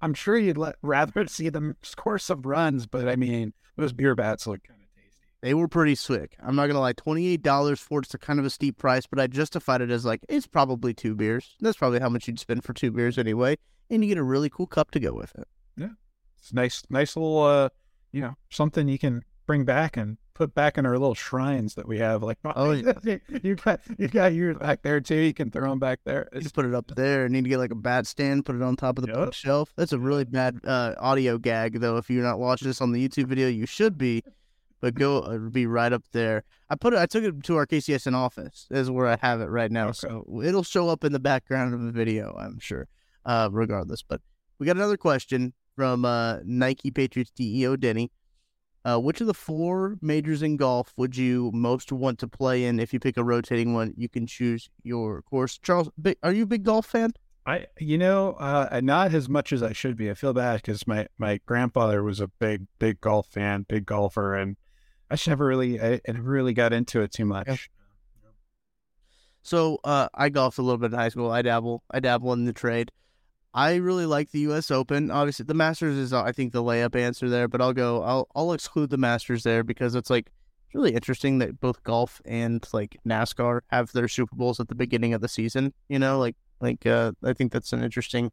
[0.00, 4.14] I'm sure you'd let, rather see them score some runs, but I mean, those beer
[4.14, 5.22] bats look kind of tasty.
[5.42, 6.36] They were pretty slick.
[6.42, 6.92] I'm not gonna lie.
[6.92, 9.90] Twenty eight dollars for it's a kind of a steep price, but I justified it
[9.90, 11.56] as like it's probably two beers.
[11.60, 13.56] That's probably how much you'd spend for two beers anyway,
[13.90, 15.48] and you get a really cool cup to go with it.
[15.76, 15.88] Yeah,
[16.38, 17.68] it's nice, nice little, uh,
[18.12, 21.86] you know, something you can bring back and put back in our little shrines that
[21.86, 22.22] we have.
[22.22, 22.70] Like, Oh,
[23.04, 23.18] yeah.
[23.42, 25.16] you got you got yours back there too.
[25.16, 26.28] You can throw them back there.
[26.32, 27.28] It's, just put it up there.
[27.28, 29.16] Need to get like a bat stand, put it on top of the Yep.
[29.26, 29.72] bookshelf.
[29.76, 31.96] That's a really bad uh, audio gag, though.
[31.96, 34.22] If you're not watching this on the YouTube video, you should be.
[34.80, 36.42] But go uh, be right up there.
[36.68, 36.98] I put it.
[36.98, 38.66] I took it to our KCSN office.
[38.70, 39.84] Is where I have it right now.
[39.88, 39.94] Okay.
[39.94, 42.36] So it'll show up in the background of the video.
[42.38, 42.88] I'm sure.
[43.24, 44.20] Uh, regardless, but
[44.58, 48.10] we got another question from uh, Nike Patriots DEO Denny.
[48.84, 52.78] Uh, which of the four majors in golf would you most want to play in?
[52.78, 55.58] If you pick a rotating one, you can choose your course.
[55.58, 57.14] Charles, big, are you a big golf fan?
[57.46, 60.10] I, you know, uh, not as much as I should be.
[60.10, 64.34] I feel bad because my my grandfather was a big big golf fan, big golfer,
[64.34, 64.56] and
[65.10, 67.46] I just never really I, I never really got into it too much.
[67.48, 67.56] Yeah.
[69.42, 71.30] So uh, I golfed a little bit in high school.
[71.30, 71.82] I dabble.
[71.90, 72.90] I dabble in the trade.
[73.54, 74.72] I really like the U.S.
[74.72, 75.12] Open.
[75.12, 77.46] Obviously, the Masters is, uh, I think, the layup answer there.
[77.46, 78.02] But I'll go.
[78.02, 80.32] I'll I'll exclude the Masters there because it's like
[80.66, 84.74] it's really interesting that both golf and like NASCAR have their Super Bowls at the
[84.74, 85.72] beginning of the season.
[85.88, 88.32] You know, like like uh, I think that's an interesting,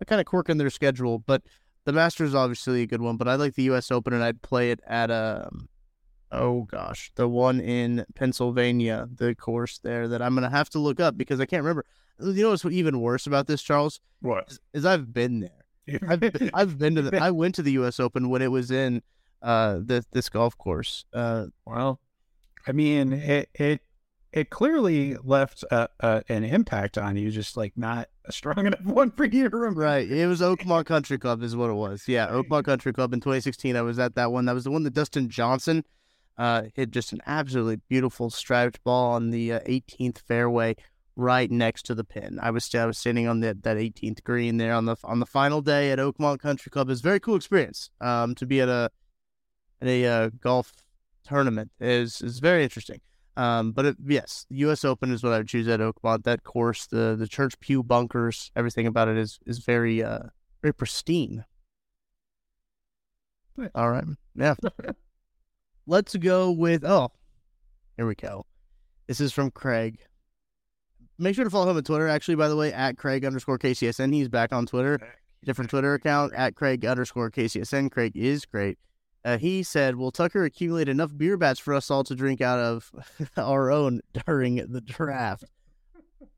[0.00, 1.18] a kind of quirk in their schedule.
[1.18, 1.42] But
[1.84, 3.16] the Masters is obviously a good one.
[3.16, 3.90] But I like the U.S.
[3.90, 5.68] Open, and I'd play it at um,
[6.30, 11.00] oh gosh, the one in Pennsylvania, the course there that I'm gonna have to look
[11.00, 11.84] up because I can't remember.
[12.20, 14.44] You know what's even worse about this, Charles, What?
[14.50, 16.00] is, is I've been there.
[16.08, 17.18] I've been, I've been to the.
[17.22, 18.00] I went to the U.S.
[18.00, 19.02] Open when it was in
[19.42, 21.04] uh this this golf course.
[21.12, 22.00] Uh, Well,
[22.66, 23.80] I mean, it it
[24.32, 28.84] it clearly left a, a, an impact on you, just like not a strong enough
[28.84, 29.82] one for you to remember.
[29.82, 30.10] right.
[30.10, 32.04] It was Oakmont Country Club is what it was.
[32.08, 33.76] Yeah, Oakmont Country Club in 2016.
[33.76, 34.46] I was at that one.
[34.46, 35.84] That was the one that Dustin Johnson
[36.38, 40.76] uh hit just an absolutely beautiful striped ball on the uh, 18th fairway
[41.16, 42.38] right next to the pin.
[42.40, 45.26] I was I was standing on that that 18th green there on the on the
[45.26, 46.90] final day at Oakmont Country Club.
[46.90, 47.90] It's a very cool experience.
[48.00, 48.90] Um, to be at a
[49.80, 50.72] at a uh, golf
[51.24, 53.00] tournament is is very interesting.
[53.36, 54.84] Um, but it, yes, the U.S.
[54.84, 56.24] Open is what I would choose at Oakmont.
[56.24, 60.20] That course, the the church pew bunkers, everything about it is is very uh
[60.62, 61.44] very pristine.
[63.74, 64.54] All right, yeah.
[65.86, 67.12] Let's go with oh,
[67.96, 68.44] here we go.
[69.06, 69.98] This is from Craig.
[71.18, 72.08] Make sure to follow him on Twitter.
[72.08, 74.12] Actually, by the way, at Craig underscore KCSN.
[74.12, 74.98] He's back on Twitter.
[75.44, 77.90] Different Twitter account at Craig underscore KCSN.
[77.90, 78.78] Craig is great.
[79.24, 82.58] Uh, he said, "Will Tucker accumulate enough beer bats for us all to drink out
[82.58, 82.90] of
[83.36, 85.44] our own during the draft?"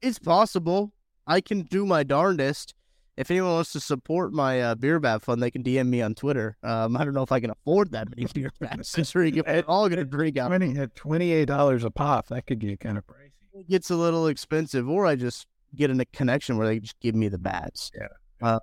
[0.01, 0.93] It's possible.
[1.27, 2.75] I can do my darndest.
[3.17, 6.15] If anyone wants to support my uh, beer bat fund, they can DM me on
[6.15, 6.57] Twitter.
[6.63, 8.97] Um, I don't know if I can afford that many beer bats.
[8.99, 12.47] If we're all going to drink out, Twenty at twenty eight dollars a pop, that
[12.47, 13.28] could get kind of pricey.
[13.59, 16.99] It gets a little expensive, or I just get in a connection where they just
[17.01, 17.91] give me the bats.
[17.95, 18.07] Yeah.
[18.41, 18.59] Uh,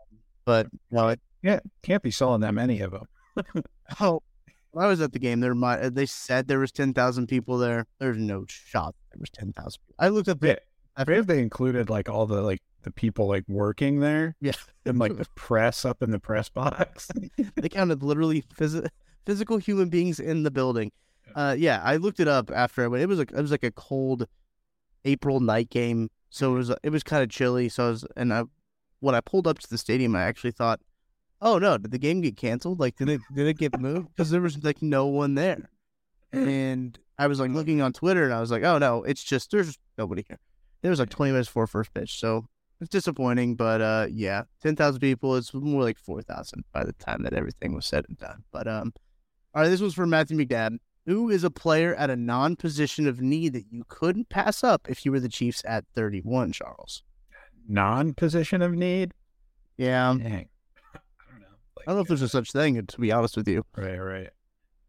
[0.45, 3.05] but no, it, Yeah, can't be selling that many of them.
[3.99, 4.23] Oh,
[4.77, 7.85] I was at the game, there might they said there was ten thousand people there.
[7.99, 9.79] There's no shot there was ten thousand.
[9.99, 10.55] I looked up Yeah.
[10.97, 14.53] I forget if they included like all the like the people like working there Yeah,
[14.85, 17.09] and like the press up in the press box.
[17.55, 18.87] they counted literally phys-
[19.25, 20.91] physical human beings in the building.
[21.35, 23.03] Uh, yeah, I looked it up after I went.
[23.03, 24.27] It was like it was like a cold
[25.05, 27.69] April night game, so it was it was kind of chilly.
[27.69, 28.43] So I was and I
[28.99, 30.81] when I pulled up to the stadium, I actually thought,
[31.41, 32.79] oh no, did the game get canceled?
[32.79, 34.09] Like did it did it get moved?
[34.09, 35.69] Because there was like no one there,
[36.31, 39.51] and I was like looking on Twitter, and I was like, oh no, it's just
[39.51, 40.39] there's nobody here.
[40.83, 42.45] It was like 20 minutes before first pitch, so
[42.81, 45.35] it's disappointing, but uh, yeah, ten thousand people.
[45.35, 48.43] It's more like four thousand by the time that everything was said and done.
[48.51, 48.93] But um,
[49.53, 50.77] all right, this was for Matthew McDad.
[51.05, 55.05] Who is a player at a non-position of need that you couldn't pass up if
[55.05, 57.03] you were the Chiefs at thirty-one, Charles?
[57.67, 59.13] Non-position of need.
[59.77, 60.49] Yeah, Dang.
[60.95, 61.47] I don't know.
[61.79, 62.83] I don't know if there's a such thing.
[62.85, 64.29] To be honest with you, Right, right.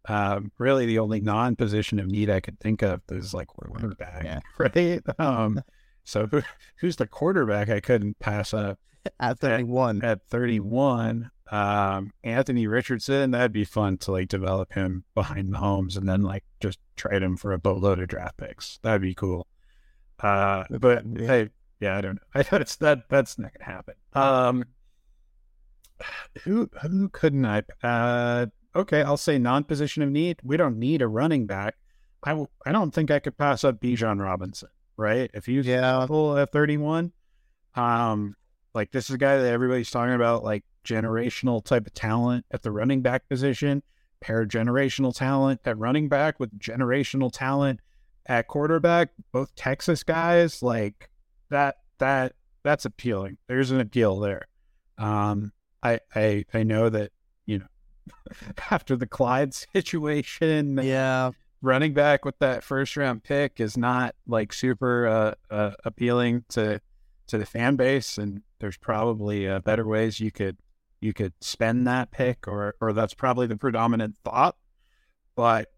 [0.08, 4.40] Um, really, the only non-position of need I could think of is like quarterback, Yeah.
[4.58, 5.02] right?
[5.18, 5.60] Um,
[6.04, 6.42] so who,
[6.80, 8.78] who's the quarterback I couldn't pass up
[9.20, 11.30] at thirty-one, at 31?
[11.50, 13.30] Um, Anthony Richardson.
[13.30, 17.36] That'd be fun to like develop him behind Mahomes and then like just trade him
[17.36, 18.78] for a boatload of draft picks.
[18.82, 19.46] That'd be cool.
[20.20, 21.26] Uh, but Yeah.
[21.26, 21.48] hey,
[21.80, 22.22] yeah, I don't know.
[22.34, 23.94] I that's that that's not gonna happen.
[24.14, 24.64] Um,
[26.42, 27.62] who who couldn't I?
[27.82, 30.38] Uh, okay, I'll say non-position of need.
[30.42, 31.76] We don't need a running back.
[32.22, 34.68] I w- I don't think I could pass up Bijan Robinson.
[34.98, 35.30] Right?
[35.34, 36.02] If he's Yeah.
[36.04, 37.12] at 31,
[37.74, 38.34] um,
[38.74, 42.62] like this is a guy that everybody's talking about, like generational type of talent at
[42.62, 43.82] the running back position,
[44.20, 47.80] pair generational talent at running back with generational talent
[48.26, 51.10] at quarterback, both Texas guys, like
[51.50, 53.38] that that that's appealing.
[53.48, 54.46] There's an appeal there.
[54.98, 57.12] Um I I I know that,
[57.46, 57.66] you know,
[58.70, 61.30] after the Clyde situation, yeah,
[61.62, 66.80] running back with that first round pick is not like super uh, uh, appealing to
[67.28, 70.56] to the fan base, and there's probably uh, better ways you could
[71.00, 74.56] you could spend that pick, or or that's probably the predominant thought.
[75.34, 75.68] But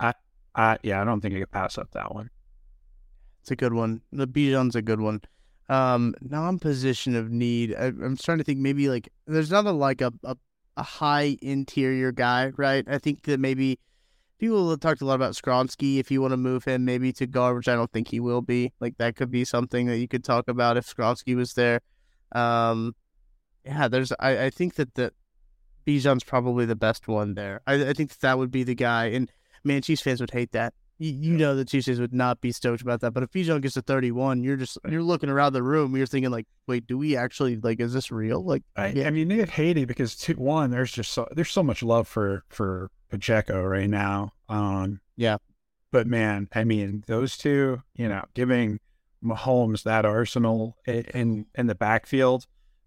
[0.00, 0.14] I,
[0.54, 2.30] I yeah, I don't think I could pass up that one.
[3.42, 4.00] it's a good one.
[4.12, 5.20] The Bijan's a good one.
[5.68, 7.74] Um, non-position of need.
[7.74, 10.36] I, I'm starting to think maybe like there's not a, like a, a
[10.76, 12.84] a high interior guy, right?
[12.88, 13.78] I think that maybe
[14.38, 15.98] people have talked a lot about Skoronski.
[16.00, 18.42] If you want to move him maybe to guard, which I don't think he will
[18.42, 21.80] be, like that could be something that you could talk about if Skoronski was there.
[22.32, 22.94] Um,
[23.64, 24.12] yeah, there's.
[24.20, 25.12] I, I think that the
[25.86, 27.60] Bijan's probably the best one there.
[27.66, 29.06] I, I think that, that would be the guy.
[29.06, 29.30] And
[29.64, 30.74] man, Chiefs fans would hate that.
[30.98, 33.10] You, you know the Chiefs fans would not be stoked about that.
[33.12, 35.96] But if Bijan gets to 31, you're just you're looking around the room.
[35.96, 37.80] You're thinking like, wait, do we actually like?
[37.80, 38.44] Is this real?
[38.44, 41.50] Like, I, yeah, I mean, they get hated because two, one, there's just so there's
[41.50, 44.32] so much love for for Pacheco right now.
[44.48, 45.38] Um, Yeah.
[45.90, 48.78] but man, I mean, those two, you know, giving
[49.22, 52.46] Mahomes that arsenal in in the backfield,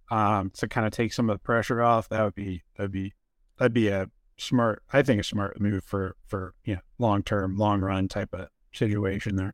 [0.10, 3.14] um, to kind of take some of the pressure off, that would be that'd be
[3.58, 7.58] that'd be a smart, I think, a smart move for for you know long term,
[7.58, 9.54] long run type of situation there.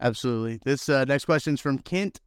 [0.00, 0.60] Absolutely.
[0.64, 2.20] This uh, next question is from Kent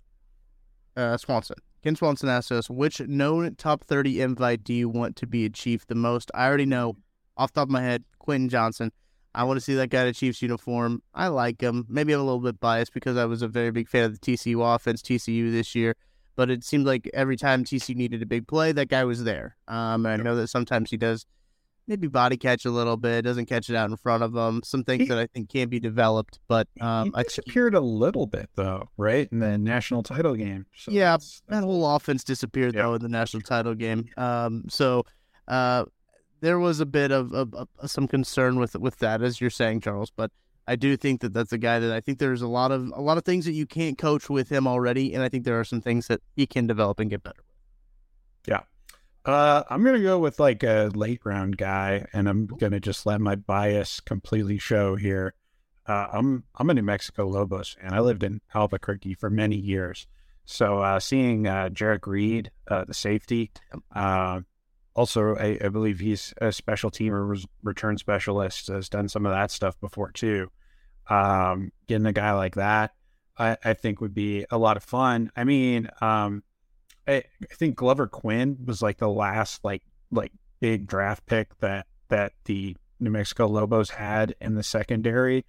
[0.95, 1.57] uh, Swanson.
[1.83, 5.49] Kent Swanson asks us, which known top 30 invite do you want to be a
[5.49, 6.31] Chief the most?
[6.33, 6.95] I already know
[7.37, 8.91] off top of my head, Quentin Johnston.
[9.35, 11.03] I want to see that guy in Chiefs uniform.
[11.13, 11.85] I like him.
[11.87, 14.19] Maybe I'm a little bit biased because I was a very big fan of the
[14.19, 15.95] TCU offense, TCU this year.
[16.37, 19.57] But it seemed like every time TC needed a big play, that guy was there.
[19.67, 21.25] Um, and I know that sometimes he does
[21.87, 24.61] maybe body catch a little bit, doesn't catch it out in front of him.
[24.63, 28.27] Some things He- that I think can be developed, but um, I disappeared a little
[28.27, 30.65] bit though, right in the national title game.
[30.75, 32.83] So Yeah, that's- that whole offense disappeared Yeah.
[32.83, 34.09] though in the national title game.
[34.17, 35.03] Um, so
[35.47, 35.85] uh,
[36.41, 39.79] there was a bit of, of, of some concern with with that, as you're saying,
[39.81, 40.11] Charles.
[40.15, 40.29] But
[40.67, 43.01] I do think that that's a guy that I think there's a lot of a
[43.01, 45.63] lot of things that you can't coach with him already, and I think there are
[45.63, 47.43] some things that he can develop and get better.
[49.25, 53.21] Uh, I'm gonna go with like a late round guy, and I'm gonna just let
[53.21, 55.33] my bias completely show here.
[55.85, 57.93] Uh, I'm I'm a New Mexico Lobos fan.
[57.93, 60.05] I lived in Albuquerque for many years,
[60.43, 63.51] so uh, seeing uh, Jerrick Reed, uh, the safety,
[63.95, 64.41] uh,
[64.95, 69.31] also I, I believe he's a special teamer, res- return specialist, has done some of
[69.31, 70.51] that stuff before too.
[71.09, 72.93] Um, getting a guy like that,
[73.37, 75.31] I, I think would be a lot of fun.
[75.35, 76.43] I mean, um,
[77.07, 81.87] I, I think Glover Quin was like the last like like big draft pick that
[82.09, 85.45] that the New Mexico Lobos had in the secondary.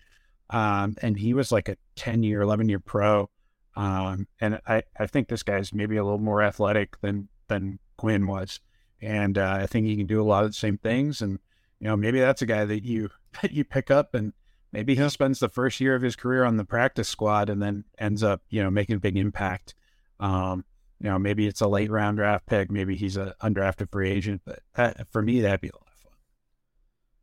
[0.51, 3.31] Um, and he was like a 10 year, 11 year pro.
[3.77, 8.27] Um, and I, I think this guy's maybe a little more athletic than, than Quin
[8.27, 8.61] was.
[9.01, 11.23] And, uh, I think he can do a lot of the same things.
[11.23, 11.38] And,
[11.79, 13.11] you know, maybe that's a guy that you,
[13.43, 14.32] that you pick up and
[14.73, 17.85] maybe he spends the first year of his career on the practice squad and then
[17.99, 19.75] ends up, you know, making a big impact.
[20.21, 20.64] Um,
[21.01, 24.43] you know, maybe it's a late round draft pick, maybe he's an undrafted free agent,
[24.45, 26.12] but that, for me, that'd be a lot of fun.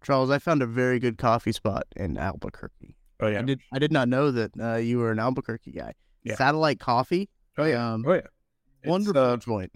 [0.03, 2.95] Charles, I found a very good coffee spot in Albuquerque.
[3.19, 5.93] Oh yeah, I did I did not know that uh, you were an Albuquerque guy.
[6.23, 6.35] Yeah.
[6.35, 8.21] Satellite Coffee, oh yeah, um, oh yeah.
[8.81, 9.71] It's, wonderful uh, joint.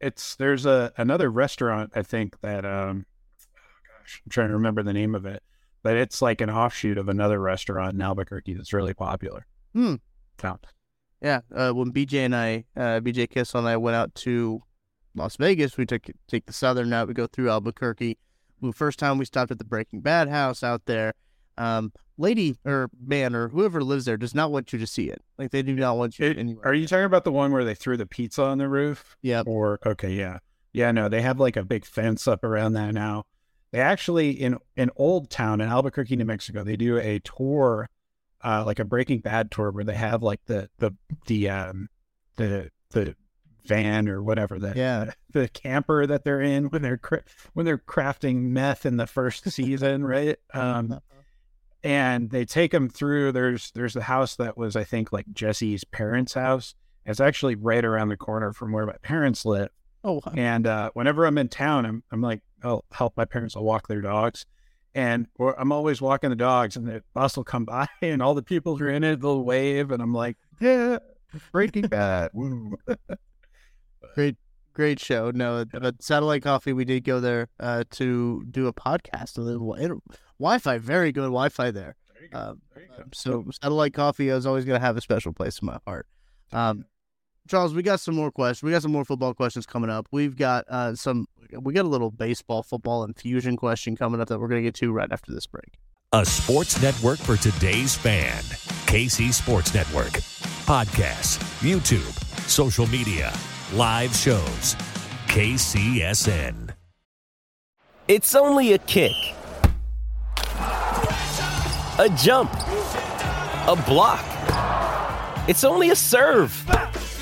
[0.00, 3.06] it's there's a another restaurant I think that um,
[3.40, 5.42] oh gosh, I'm trying to remember the name of it,
[5.82, 9.46] but it's like an offshoot of another restaurant in Albuquerque that's really popular.
[9.74, 9.96] Hmm.
[10.40, 10.58] So,
[11.22, 14.62] Yeah, uh, when BJ and I, uh, BJ Kissel and I went out to
[15.14, 17.08] Las Vegas, we took take the southern route.
[17.08, 18.16] We go through Albuquerque.
[18.62, 21.14] The first time we stopped at the Breaking Bad house out there.
[21.58, 25.22] Um, lady or man or whoever lives there does not want you to see it.
[25.38, 26.66] Like they do not want you It- anywhere.
[26.68, 29.16] are you talking about the one where they threw the pizza on the roof?
[29.20, 29.42] Yeah.
[29.46, 30.38] Or okay, yeah,
[30.72, 30.90] yeah.
[30.92, 33.24] No, they have like a big fence up around that now.
[33.72, 37.88] They actually in in Old Town in Albuquerque, New Mexico, they do a tour,
[38.42, 40.92] uh, like a Breaking Bad tour, where they have like the the
[41.26, 41.88] the um
[42.36, 43.14] the the
[43.66, 45.12] van or whatever that Yeah.
[45.32, 49.48] the camper that they're in when they're cra- when they're crafting meth in the first
[49.50, 50.38] season, right?
[50.52, 51.00] Um,
[51.82, 53.32] and they take them through.
[53.32, 56.74] There's there's the house that was I think like Jesse's parents' house.
[57.06, 59.70] It's actually right around the corner from where my parents live.
[60.04, 63.56] Oh, And uh, whenever I'm in town, I'm I'm like I'll help my parents.
[63.56, 64.46] I'll walk their dogs,
[64.94, 68.34] and or I'm always walking the dogs, and the bus will come by, and all
[68.34, 70.98] the people who are in it they'll wave, and I'm like, yeah,
[71.52, 72.30] Breaking Bad.
[72.34, 72.76] Woo.
[74.14, 74.36] great,
[74.72, 75.30] great show.
[75.30, 79.38] No, but Satellite Coffee, we did go there uh, to do a podcast.
[79.38, 79.92] A little it-
[80.38, 81.96] Wi-Fi, very good Wi-Fi there.
[82.32, 82.60] Um,
[83.12, 86.06] so Satellite Coffee is always going to have a special place in my heart.
[86.52, 86.84] Um,
[87.48, 88.62] Charles, we got some more questions.
[88.62, 90.06] We got some more football questions coming up.
[90.12, 91.26] We've got uh, some.
[91.52, 94.74] We got a little baseball, football infusion question coming up that we're going to get
[94.76, 95.78] to right after this break.
[96.12, 98.42] A sports network for today's fan.
[98.86, 100.12] KC Sports Network.
[100.66, 102.12] Podcasts, YouTube,
[102.48, 103.32] social media,
[103.72, 104.74] live shows.
[105.26, 106.74] KCSN.
[108.08, 109.12] It's only a kick,
[110.56, 114.24] a jump, a block.
[115.48, 116.50] It's only a serve.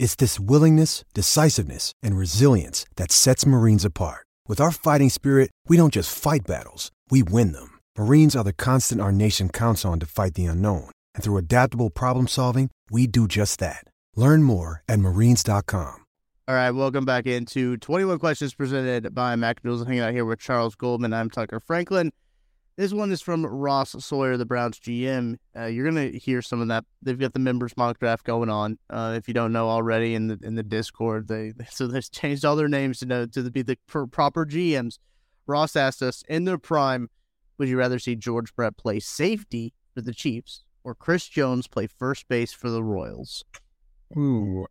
[0.00, 4.26] It's this willingness, decisiveness, and resilience that sets Marines apart.
[4.48, 7.78] With our fighting spirit, we don't just fight battles, we win them.
[7.98, 10.88] Marines are the constant our nation counts on to fight the unknown.
[11.14, 13.84] And through adaptable problem solving, we do just that.
[14.16, 15.96] Learn more at marines.com.
[16.48, 19.86] All right, welcome back into 21 questions presented by Macadoodles.
[19.86, 21.12] Hanging out here with Charles Goldman.
[21.12, 22.10] I'm Tucker Franklin.
[22.80, 25.36] This one is from Ross Sawyer, the Browns GM.
[25.54, 26.86] Uh, you're gonna hear some of that.
[27.02, 28.78] They've got the members mock draft going on.
[28.88, 32.42] Uh, if you don't know already, in the in the Discord, they so they've changed
[32.42, 34.98] all their names to know to be the pr- proper GMs.
[35.46, 37.10] Ross asked us, in their prime,
[37.58, 41.86] would you rather see George Brett play safety for the Chiefs or Chris Jones play
[41.86, 43.44] first base for the Royals?
[44.16, 44.64] Ooh.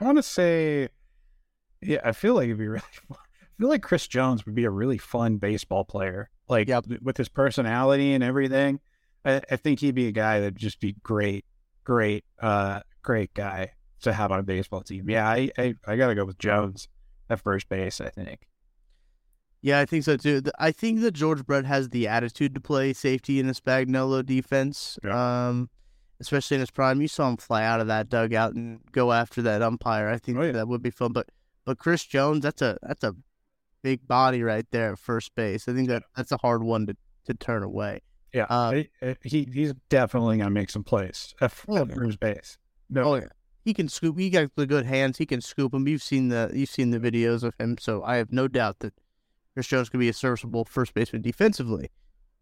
[0.00, 0.90] I want to say,
[1.80, 3.18] yeah, I feel like it'd be really fun.
[3.62, 6.30] I feel like Chris Jones would be a really fun baseball player.
[6.48, 6.86] Like Yep.
[7.00, 8.80] with his personality and everything.
[9.24, 11.44] I, I think he'd be a guy that'd just be great,
[11.84, 15.08] great, uh, great guy to have on a baseball team.
[15.08, 16.88] Yeah, I, I, I gotta go with Jones
[17.30, 18.48] at first base, I think.
[19.60, 20.42] Yeah, I think so too.
[20.58, 24.98] I think that George Brett has the attitude to play safety in a Spagnuolo defense.
[25.08, 25.70] Um,
[26.18, 27.00] especially in his prime.
[27.00, 30.08] You saw him fly out of that dugout and go after that umpire.
[30.08, 30.52] I think Oh, yeah.
[30.52, 31.12] that would be fun.
[31.12, 31.28] But
[31.64, 33.14] but Chris Jones, that's a that's a
[33.82, 35.68] big body right there at first base.
[35.68, 38.00] I think that that's a hard one to, to turn away.
[38.32, 38.82] Yeah, Uh,
[39.22, 41.94] he he's definitely gonna make some plays at, Oh, yeah.
[41.94, 42.58] first base.
[42.88, 43.26] No, Oh yeah.
[43.64, 44.18] He can scoop.
[44.18, 45.18] He got the good hands.
[45.18, 45.86] He can scoop him.
[45.86, 47.76] You've seen the you've seen the videos of him.
[47.78, 48.94] So I have no doubt that
[49.54, 51.90] Chris Jones could be a serviceable first baseman defensively.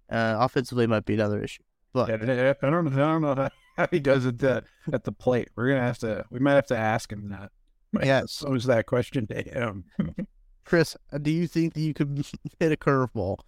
[0.08, 1.62] Uh, offensively might be another issue.
[1.92, 5.48] But Yeah, I don't, I don't know how, he does it at, at the plate.
[5.56, 6.24] We're gonna have to.
[6.30, 7.50] We might have to ask him that.
[7.92, 8.42] Might to Yes.
[8.46, 9.84] pose that question to him.
[10.64, 12.26] Chris, uh, do you think that you could
[12.60, 13.38] hit a curveball?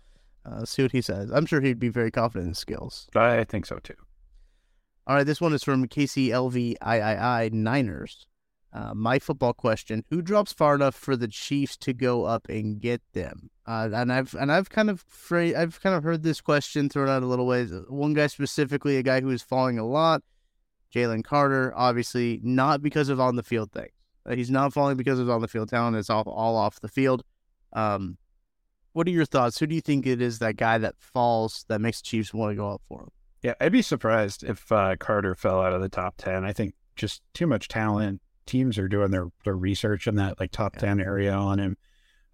[0.44, 1.30] Uh, see what he says.
[1.30, 3.08] I'm sure he'd be very confident in his skills.
[3.14, 3.94] I think so too.
[5.06, 8.26] All right, this one is from KCLVIII Niners.
[8.72, 12.80] Uh, my football question: Who drops far enough for the Chiefs to go up and
[12.80, 13.50] get them?
[13.66, 17.08] Uh, and I've and I've kind of fra- I've kind of heard this question thrown
[17.08, 17.72] out a little ways.
[17.88, 20.22] One guy specifically, a guy who is falling a lot,
[20.94, 21.72] Jalen Carter.
[21.76, 23.92] Obviously, not because of on the field things.
[24.26, 25.96] Uh, he's not falling because of on the field talent.
[25.96, 27.22] It's all all off the field.
[27.72, 28.18] Um,
[28.92, 29.58] what are your thoughts?
[29.58, 32.52] Who do you think it is that guy that falls that makes the Chiefs want
[32.52, 33.08] to go up for him?
[33.42, 36.44] Yeah, I'd be surprised if uh, Carter fell out of the top ten.
[36.44, 38.20] I think just too much talent.
[38.44, 41.76] Teams are doing their, their research in that like top ten area on him.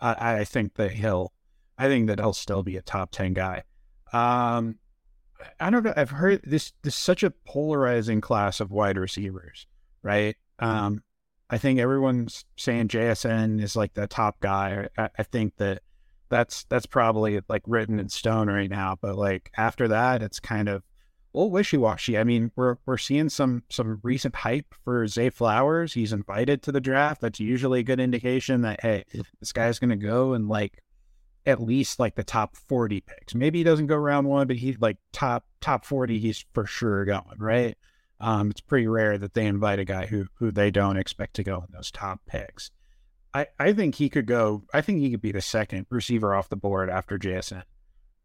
[0.01, 1.33] I I think that he'll.
[1.81, 3.63] I think that he'll still be a top ten guy.
[4.13, 4.79] Um,
[5.61, 5.93] I don't know.
[5.97, 6.73] I've heard this.
[6.83, 9.67] This is such a polarizing class of wide receivers,
[10.03, 10.37] right?
[10.59, 11.03] Um,
[11.51, 14.89] I think everyone's saying JSN is like the top guy.
[14.99, 15.83] I, I think that
[16.29, 18.97] that's that's probably like written in stone right now.
[19.01, 20.83] But like after that, it's kind of
[21.35, 22.19] a little wishy washy.
[22.19, 25.95] I mean, we're we're seeing some some recent hype for Zay Flowers.
[25.95, 27.21] He's invited to the draft.
[27.21, 29.05] That's usually a good indication that hey,
[29.41, 30.83] this guy's going to go and like
[31.47, 33.35] at least like the top 40 picks.
[33.35, 37.07] Maybe he doesn't go round one, but he's like top top 40, he's for sure
[37.07, 37.77] going, right?
[38.21, 41.45] Um, it's pretty rare that they invite a guy who who they don't expect to
[41.45, 42.71] go in those top picks.
[43.33, 46.49] I, I think he could go I think he could be the second receiver off
[46.49, 47.63] the board after JSN.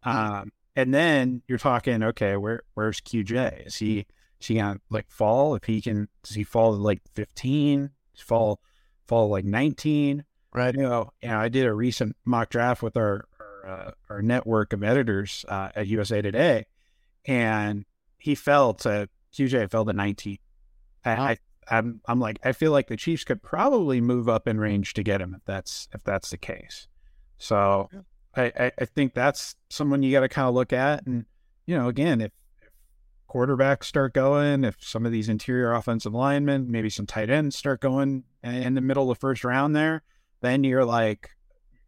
[0.04, 3.68] Um, and then you're talking, okay, where where's QJ?
[3.68, 4.06] Is he
[4.40, 5.56] is he gonna like fall?
[5.56, 7.92] If he can does he fall to like 15?
[8.18, 8.60] Fall
[9.08, 10.24] fall like 19?
[10.54, 10.76] Right.
[10.76, 14.22] You know, you know, I did a recent mock draft with our our, uh, our
[14.22, 16.66] network of editors uh, at USA Today,
[17.26, 17.86] and
[18.18, 20.38] he fell to QJ fell to 19.
[21.06, 21.38] I, I
[21.70, 25.04] I'm I'm like I feel like the Chiefs could probably move up in range to
[25.04, 26.88] get him if that's if that's the case.
[27.38, 27.90] So
[28.36, 31.26] I, I, I think that's someone you got to kind of look at, and
[31.66, 32.32] you know, again, if,
[32.62, 32.70] if
[33.30, 37.82] quarterbacks start going, if some of these interior offensive linemen, maybe some tight ends start
[37.82, 40.04] going in the middle of the first round there,
[40.42, 41.30] then you're like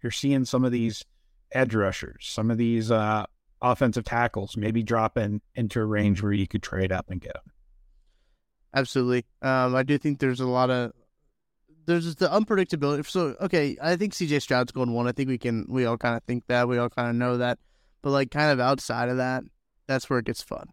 [0.02, 1.04] you're seeing some of these
[1.52, 3.26] edge rushers, some of these uh,
[3.72, 7.52] offensive tackles maybe dropping into a range where you could trade up and get them.
[8.74, 9.26] Absolutely.
[9.42, 10.92] Um, I do think there's a lot of
[11.88, 13.06] there's the unpredictability.
[13.08, 15.08] So okay, I think CJ Stroud's going one.
[15.08, 17.38] I think we can we all kind of think that we all kind of know
[17.38, 17.58] that,
[18.02, 19.44] but like kind of outside of that,
[19.88, 20.68] that's where it gets fun.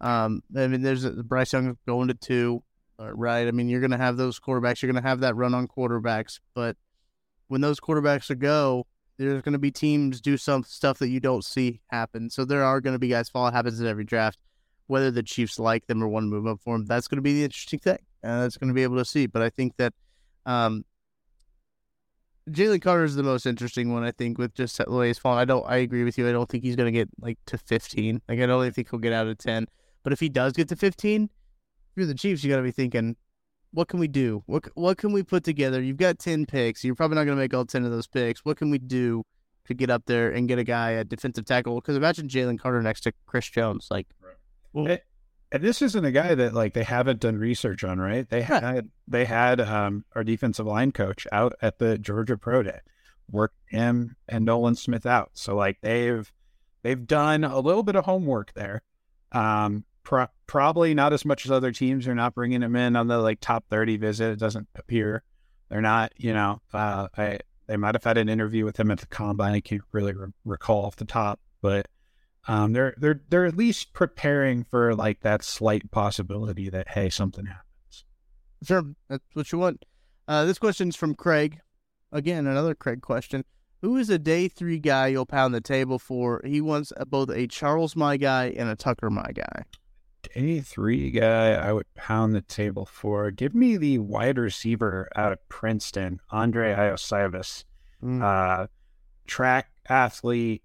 [0.00, 2.62] Um, I mean, there's a, Bryce Young going to two,
[2.98, 3.46] uh, right?
[3.46, 4.80] I mean, you're gonna have those quarterbacks.
[4.80, 6.76] You're gonna have that run on quarterbacks, but
[7.48, 8.86] when those quarterbacks are go,
[9.26, 12.30] there's gonna be teams do some stuff that you don't see happen.
[12.30, 13.48] So there are gonna be guys fall.
[13.48, 14.38] It happens in every draft.
[14.86, 17.22] Whether the Chiefs like them or want to move up for them, that's going to
[17.22, 17.98] be the interesting thing.
[18.24, 19.26] And that's going to be able to see.
[19.26, 19.94] But I think that
[20.46, 20.84] um,
[22.50, 24.02] Jalen Carter is the most interesting one.
[24.02, 25.38] I think with just the way he's falling.
[25.38, 25.64] I don't.
[25.64, 26.28] I agree with you.
[26.28, 28.22] I don't think he's going to get like to 15.
[28.28, 29.66] Like I don't think he'll get out of 10.
[30.02, 31.30] But if he does get to 15, if
[31.94, 33.16] you're the Chiefs, you got to be thinking,
[33.72, 34.42] what can we do?
[34.46, 35.80] What what can we put together?
[35.80, 36.84] You've got 10 picks.
[36.84, 38.44] You're probably not going to make all 10 of those picks.
[38.44, 39.24] What can we do
[39.66, 41.76] to get up there and get a guy at defensive tackle?
[41.76, 43.88] Because imagine Jalen Carter next to Chris Jones.
[43.90, 44.08] Like,
[44.72, 45.00] well, and,
[45.52, 48.28] and this isn't a guy that like they haven't done research on, right?
[48.28, 52.80] They had they had um, our defensive line coach out at the Georgia Pro Day,
[53.30, 55.30] worked him and Nolan Smith out.
[55.34, 56.30] So like they've
[56.82, 58.82] they've done a little bit of homework there.
[59.32, 62.04] Um, pro- probably not as much as other teams.
[62.04, 64.32] They're not bringing him in on the like top thirty visit.
[64.32, 65.22] It doesn't appear.
[65.70, 66.12] They're not.
[66.16, 67.38] You know, uh, I
[67.68, 69.54] they might have had an interview with him at the combine.
[69.54, 71.86] I can't really re- recall off the top, but
[72.48, 77.46] um, they're they're they're at least preparing for like that slight possibility that hey something
[77.46, 78.04] happens.
[78.64, 79.84] Sure, that's what you want.
[80.26, 81.60] Uh, this question's from Craig.
[82.12, 83.44] Again, another Craig question.
[83.82, 86.42] Who is a day three guy you'll pound the table for?
[86.44, 89.64] He wants both a Charles my guy and a Tucker my guy.
[90.34, 93.30] Day three guy I would pound the table for.
[93.30, 97.64] Give me the wide receiver out of Princeton, Andrei Iosivas.
[98.02, 98.22] Mm.
[98.22, 98.66] Uh,
[99.26, 100.62] track athlete,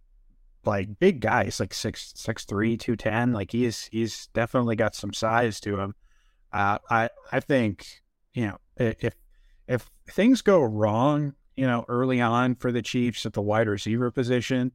[0.66, 1.45] like big guy.
[1.45, 3.34] He's like six six three, two ten.
[3.34, 5.95] Like he's he's definitely got some size to him.
[6.53, 7.88] Uh, I I think
[8.34, 9.16] you know if
[9.68, 14.11] if things go wrong, you know, early on for the Chiefs at the wide receiver
[14.11, 14.72] position,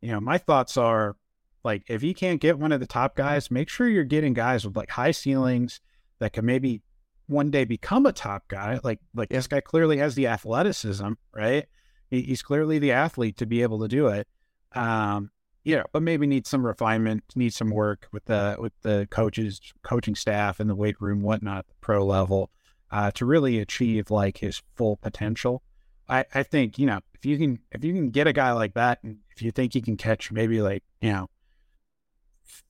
[0.00, 1.16] you know, my thoughts are
[1.64, 4.66] like if you can't get one of the top guys, make sure you're getting guys
[4.66, 5.80] with like high ceilings
[6.18, 6.82] that can maybe
[7.26, 8.78] one day become a top guy.
[8.84, 11.66] Like like this guy clearly has the athleticism, right?
[12.10, 14.28] He's clearly the athlete to be able to do it.
[14.72, 15.30] Um,
[15.64, 19.60] you know, but maybe need some refinement, need some work with the with the coaches,
[19.82, 22.50] coaching staff, and the weight room, whatnot, the pro level,
[22.90, 25.62] uh, to really achieve like his full potential.
[26.06, 28.74] I, I think you know if you can if you can get a guy like
[28.74, 31.30] that, and if you think he can catch maybe like you know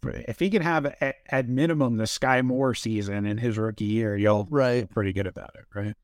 [0.05, 4.17] if he can have at, at minimum the Sky Moore season in his rookie year,
[4.17, 5.95] you'll right feel pretty good about it, right?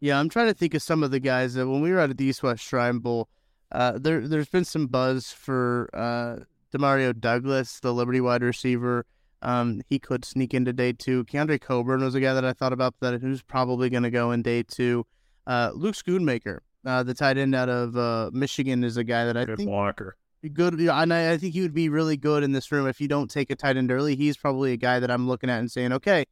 [0.00, 2.10] Yeah, I'm trying to think of some of the guys that when we were out
[2.10, 3.28] at the East West Shrine Bowl
[3.72, 9.04] uh, there, there's been some buzz for uh, Demario Douglas, the Liberty wide receiver.
[9.42, 11.24] Um, he could sneak into day two.
[11.24, 14.30] Keondre Coburn was a guy that I thought about that who's probably going to go
[14.32, 15.04] in day two.
[15.46, 19.36] Uh, Luke Schoonmaker, uh, the tight end out of uh, Michigan, is a guy that
[19.36, 20.16] I good think blocker.
[20.52, 23.08] Good, and I, I think he would be really good in this room if you
[23.08, 24.14] don't take a tight end early.
[24.14, 26.24] He's probably a guy that I'm looking at and saying, okay,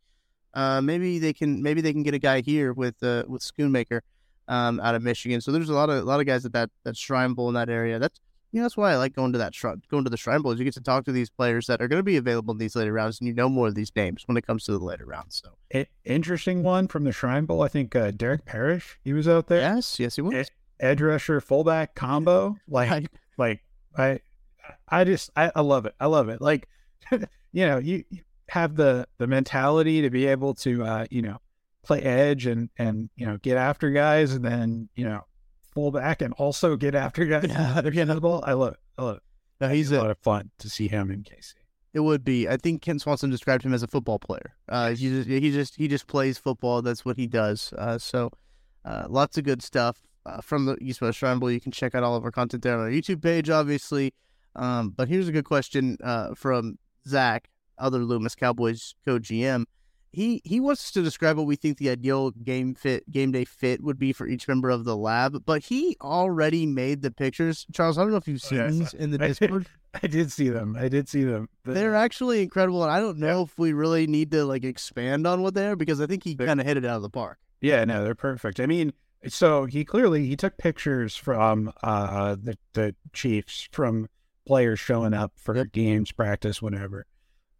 [0.54, 4.00] uh, maybe they can maybe they can get a guy here with uh, with Schoonmaker
[4.46, 5.40] um, out of Michigan.
[5.40, 7.54] So there's a lot of a lot of guys at that that Shrine Bowl in
[7.54, 7.98] that area.
[7.98, 8.20] That's
[8.52, 10.52] you know, that's why I like going to that shrine, going to the Shrine Bowl.
[10.52, 12.58] Is you get to talk to these players that are going to be available in
[12.58, 14.78] these later rounds, and you know more of these names when it comes to the
[14.78, 15.42] later rounds.
[15.42, 17.62] So, I- interesting one from the Shrine Bowl.
[17.62, 19.58] I think uh, Derek Parish, he was out there.
[19.58, 20.34] yes, yes, he was.
[20.34, 22.56] E- edge rusher fullback combo.
[22.68, 23.63] Like, like
[23.96, 24.20] I,
[24.88, 25.94] I just I, I love it.
[26.00, 26.40] I love it.
[26.40, 26.68] Like,
[27.10, 31.38] you know, you you have the the mentality to be able to uh, you know,
[31.82, 35.24] play edge and and you know get after guys, and then you know
[35.74, 37.46] pull back and also get after guys.
[37.48, 37.80] Yeah.
[37.80, 38.42] They're getting the ball.
[38.46, 38.80] I love it.
[38.98, 39.22] I love it.
[39.60, 41.54] No, he's a a, lot of fun to see him in KC.
[41.92, 42.48] It would be.
[42.48, 44.54] I think Kent Swanson described him as a football player.
[44.68, 46.82] Uh, he just he just he just plays football.
[46.82, 47.72] That's what he does.
[47.78, 48.30] Uh, so,
[48.84, 51.50] uh, lots of good stuff uh, from the East West Shrine Bowl.
[51.50, 54.14] You can check out all of our content there on our YouTube page, obviously.
[54.56, 57.48] Um, but here's a good question uh, from Zach,
[57.78, 59.64] other Loomis Cowboys co-GM.
[60.12, 63.44] He he wants us to describe what we think the ideal game fit game day
[63.44, 65.44] fit would be for each member of the lab.
[65.44, 67.66] But he already made the pictures.
[67.72, 69.38] Charles, I don't know if you've Oh, seen yeah, these in the I did.
[69.40, 69.66] Discord.
[70.02, 70.76] I did see them.
[70.78, 71.48] I did see them.
[71.64, 75.26] The- They're actually incredible, and I don't know if we really need to like expand
[75.26, 77.10] on what they are because I think he kind of hit it out of the
[77.10, 77.38] park.
[77.60, 78.60] Yeah, no, they're perfect.
[78.60, 78.92] I mean,
[79.28, 84.08] so he clearly he took pictures from uh the the Chiefs from
[84.46, 87.06] players showing up for games, practice, whatever.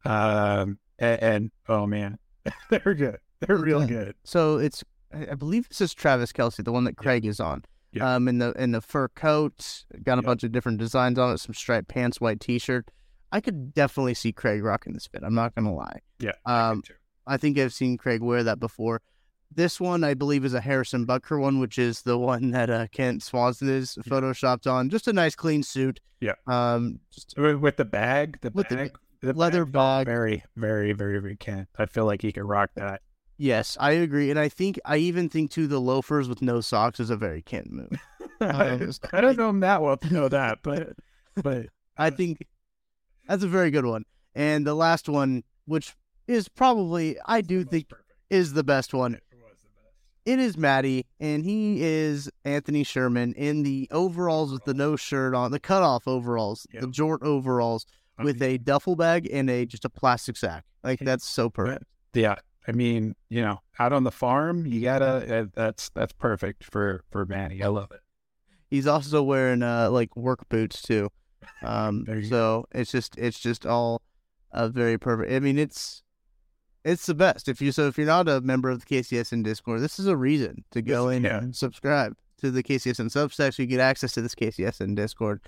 [0.05, 2.19] Um and, and oh man,
[2.71, 3.19] they're good.
[3.41, 3.87] They're real Yeah.
[3.87, 4.15] good.
[4.25, 7.65] So it's, I believe this is Travis Kelce, the one that Craig is on.
[7.93, 8.15] Yeah.
[8.17, 11.39] Um, in the in the fur coat, got a bunch of different designs on it,
[11.39, 12.91] some striped pants, white T-shirt.
[13.31, 15.23] I could definitely see Craig rocking this fit.
[15.25, 16.01] I'm not gonna lie.
[16.19, 16.33] Yeah.
[16.45, 16.83] Um,
[17.27, 19.01] I think I've seen Craig wear that before.
[19.55, 22.87] This one, I believe, is a Harrison Butker one, which is the one that uh,
[22.89, 24.91] Kent Swanson is photoshopped on.
[24.91, 26.01] Just a nice, clean suit.
[26.21, 26.35] Yeah.
[26.47, 30.07] Um, just with, the bag, the With bag, the, leather felt bag.
[30.07, 31.69] very, very, very, very Kent.
[31.79, 33.03] I feel like he could rock that.
[33.37, 37.01] Yes, I agree, and I think I even think too the loafers with no socks
[37.01, 37.91] is a very Kent move.
[38.41, 40.95] Um, I don't know him that well to know that, but
[41.43, 42.45] but I think
[43.29, 44.05] that's a very good one.
[44.35, 45.95] And the last one, which
[46.27, 47.91] is probably I do think
[48.29, 49.21] is the best one.
[50.25, 55.35] It is Maddie, and he is Anthony Sherman in the overalls with the no shirt
[55.35, 56.81] on, the cutoff overalls, Yeah.
[56.81, 57.85] the jort overalls
[58.23, 60.65] with a duffel bag and a just a plastic sack.
[60.83, 61.85] Like that's so perfect.
[62.15, 65.41] yeah, I mean, you know, out on the farm, you gotta.
[65.41, 67.63] Uh, that's that's perfect for for Manny.
[67.63, 68.01] I love it.
[68.71, 71.11] He's also wearing uh like work boots too.
[71.63, 74.01] Um, so it's just it's just all
[74.53, 75.31] uh, very perfect.
[75.33, 76.03] I mean, it's
[76.85, 77.49] it's the best.
[77.49, 80.17] If you so if you're not a member of the KCSN Discord, this is a
[80.17, 81.39] reason to go in yeah.
[81.39, 85.41] and subscribe to the KCSN Substack so you get access to this KCSN Discord.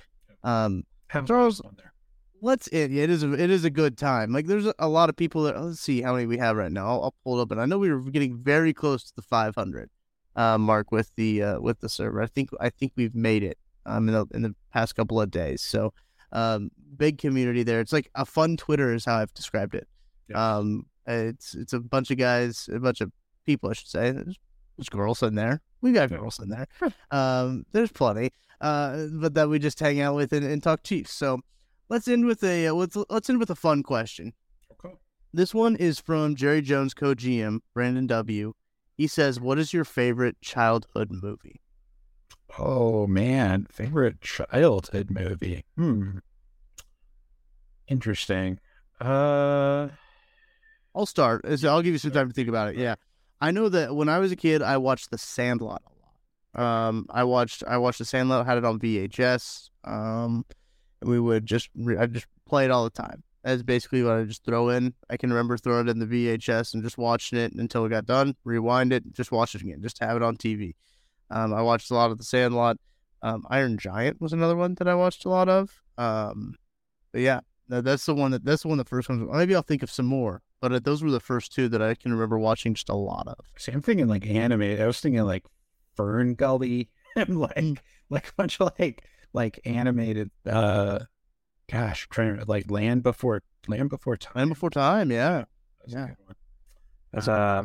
[0.43, 1.93] Um, Have Charles- on there.
[2.41, 2.93] let's it.
[2.93, 4.33] It is a, it is a good time.
[4.33, 6.87] Like there's a, lot of people that let's see how many we have right now.
[6.87, 9.23] I'll, I'll pull it up, and I know we were getting very close to the
[9.23, 9.91] 500
[10.37, 12.23] uh, mark with the uh, with the server.
[12.23, 15.31] I think I think we've made it um in the, in the past couple of
[15.31, 15.61] days.
[15.61, 15.93] So
[16.33, 17.81] um, big community there.
[17.81, 19.87] It's like a fun Twitter is how I've described it.
[20.29, 20.57] Yeah.
[20.57, 23.13] Um, it's it's a bunch of guys, a bunch of
[23.45, 24.11] people, I should say.
[24.11, 24.37] There's,
[24.77, 25.63] there's girls in there.
[25.81, 26.67] We got girls in there.
[27.11, 28.31] Um, there's plenty.
[28.61, 31.13] Uh, but that we just hang out with and, and talk Chiefs.
[31.13, 31.41] So
[31.89, 34.33] let's end with a uh, let's let's end with a fun question.
[34.73, 34.95] Okay.
[35.33, 38.55] This one is from Jerry Jones co-GM Brandon W.
[38.97, 41.61] He says, "What is your favorite childhood movie?"
[42.59, 45.65] Oh man, favorite childhood movie.
[45.77, 46.19] Hmm.
[47.89, 48.59] Interesting.
[49.01, 49.89] Uh,
[50.97, 51.45] I'll start.
[51.45, 52.77] I'll give you some time to think about it.
[52.77, 52.95] Yeah,
[53.41, 56.89] I know that when I was a kid, I watched The Sandlot a lot.
[56.89, 58.47] Um, I watched I watched The Sandlot.
[58.47, 59.71] Had it on VHS.
[59.85, 60.47] Um,
[61.03, 63.23] we would just re- I just play it all the time.
[63.45, 64.95] That's basically what I just throw in.
[65.09, 68.07] I can remember throwing it in the VHS and just watching it until it got
[68.07, 68.35] done.
[68.45, 70.75] Rewind it, just watch it again, just have it on TV.
[71.31, 72.79] Um, I watched a lot of The Sandlot.
[73.23, 75.81] Um, Iron Giant was another one that I watched a lot of.
[75.99, 76.55] Um,
[77.13, 79.29] but yeah, that's the one that that's the one the first one.
[79.31, 81.95] Maybe I'll think of some more, but uh, those were the first two that I
[81.95, 83.45] can remember watching just a lot of.
[83.57, 84.63] see, I'm thinking like anime.
[84.63, 85.45] I was thinking like
[85.97, 90.31] Fern Gully and like like a bunch of like like animated.
[90.45, 91.01] Uh,
[91.71, 94.33] gosh, trying to like Land Before Land Before Time.
[94.35, 95.45] Land Before Time, yeah.
[95.81, 96.09] That's yeah.
[97.13, 97.65] That's uh,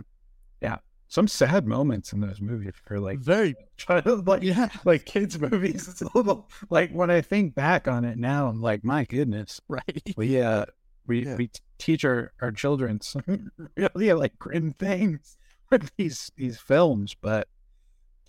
[0.61, 0.77] yeah.
[1.07, 5.87] Some sad moments in those movies for like Very, child like yeah, like kids movies.
[5.89, 9.59] It's a little like when I think back on it now, I'm like, my goodness,
[9.67, 10.13] right.
[10.15, 10.65] we uh
[11.07, 11.35] we Yeah.
[11.35, 15.37] we teach our our children some really like grim things
[15.69, 17.47] with these these films, but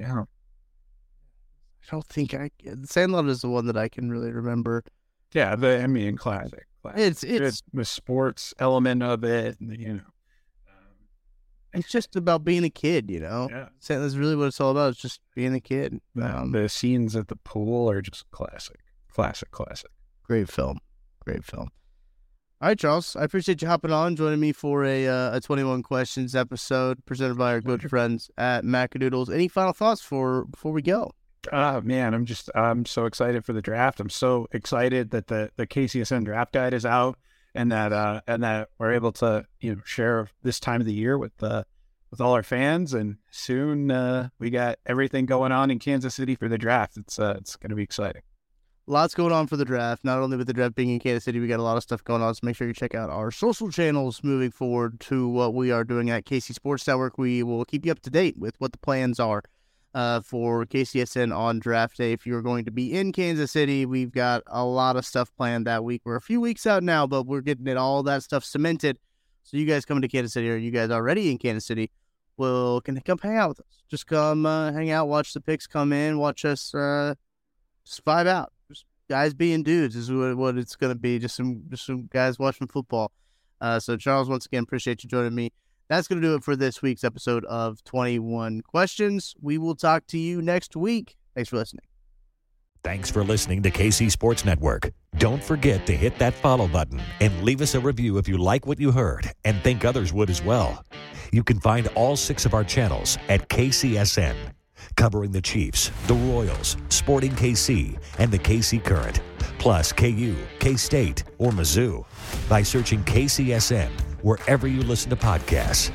[0.00, 2.50] yeah, I don't think I.
[2.84, 4.84] Sandlot is the one that I can really remember.
[5.32, 5.54] yeah.
[5.56, 6.66] The I mean, classic.
[6.82, 7.00] classic.
[7.00, 10.00] It's it's the sports element of it, and, you know.
[11.74, 13.48] it's just about being a kid, you know.
[13.50, 14.92] Yeah, Sandlot's really what it's all about.
[14.92, 16.00] It's just being a kid.
[16.14, 18.80] the, Um, the scenes at the pool are just classic.
[19.12, 19.90] Classic, classic.
[20.24, 20.78] Great film.
[21.24, 21.68] Great film.
[22.62, 23.16] All right, Charles.
[23.16, 27.36] I appreciate you hopping on, joining me for a uh, a 21 questions episode presented
[27.36, 29.34] by our good friends at Macadoodles.
[29.34, 31.10] Any final thoughts for before we go?
[31.52, 33.98] Oh man, I'm just I'm so excited for the draft.
[33.98, 37.18] I'm so excited that the the KCSN draft guide is out
[37.52, 40.94] and that uh and that we're able to you know share this time of the
[40.94, 41.64] year with uh
[42.12, 46.36] with all our fans and soon uh we got everything going on in Kansas City
[46.36, 46.96] for the draft.
[46.96, 48.22] It's uh it's going to be exciting.
[48.88, 50.04] Lots going on for the draft.
[50.04, 52.02] Not only with the draft being in Kansas City, we got a lot of stuff
[52.02, 52.34] going on.
[52.34, 55.84] So make sure you check out our social channels moving forward to what we are
[55.84, 57.16] doing at KC Sports Network.
[57.16, 59.44] We will keep you up to date with what the plans are
[59.94, 62.12] uh, for KCSN on draft day.
[62.12, 65.66] If you're going to be in Kansas City, we've got a lot of stuff planned
[65.68, 66.02] that week.
[66.04, 68.98] We're a few weeks out now, but we're getting it all that stuff cemented.
[69.44, 71.90] So you guys coming to Kansas City, or you guys already in Kansas City,
[72.36, 73.82] will can come hang out with us.
[73.88, 77.14] Just come uh, hang out, watch the picks come in, watch us uh,
[77.84, 78.52] just vibe out.
[79.12, 81.18] Guys being dudes is what, what it's going to be.
[81.18, 83.12] Just some just some guys watching football.
[83.60, 85.52] Uh, so Charles, once again, appreciate you joining me.
[85.90, 89.34] That's going to do it for this week's episode of 21 Questions.
[89.38, 91.16] We will talk to you next week.
[91.34, 91.84] Thanks for listening.
[92.82, 94.90] Thanks for listening to KC Sports Network.
[95.18, 98.66] Don't forget to hit that follow button and leave us a review if you like
[98.66, 100.82] what you heard and think others would as well.
[101.32, 104.36] You can find all six of our channels at KCSN,
[105.02, 109.20] covering the Chiefs, the Royals, Sporting KC, and the KC Current,
[109.58, 112.04] plus KU, K State, or Mizzou
[112.48, 113.90] by searching KCSN
[114.22, 115.90] wherever you listen to podcasts.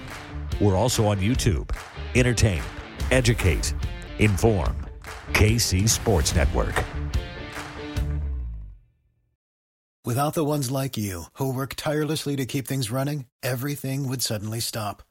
[0.59, 1.73] We're also on YouTube.
[2.15, 2.61] Entertain,
[3.11, 3.73] educate,
[4.19, 4.75] inform.
[5.31, 6.83] KC Sports Network.
[10.03, 14.59] Without the ones like you, who work tirelessly to keep things running, everything would suddenly
[14.59, 15.01] stop.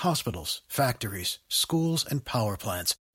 [0.00, 2.94] Hospitals, factories, schools, and power plants,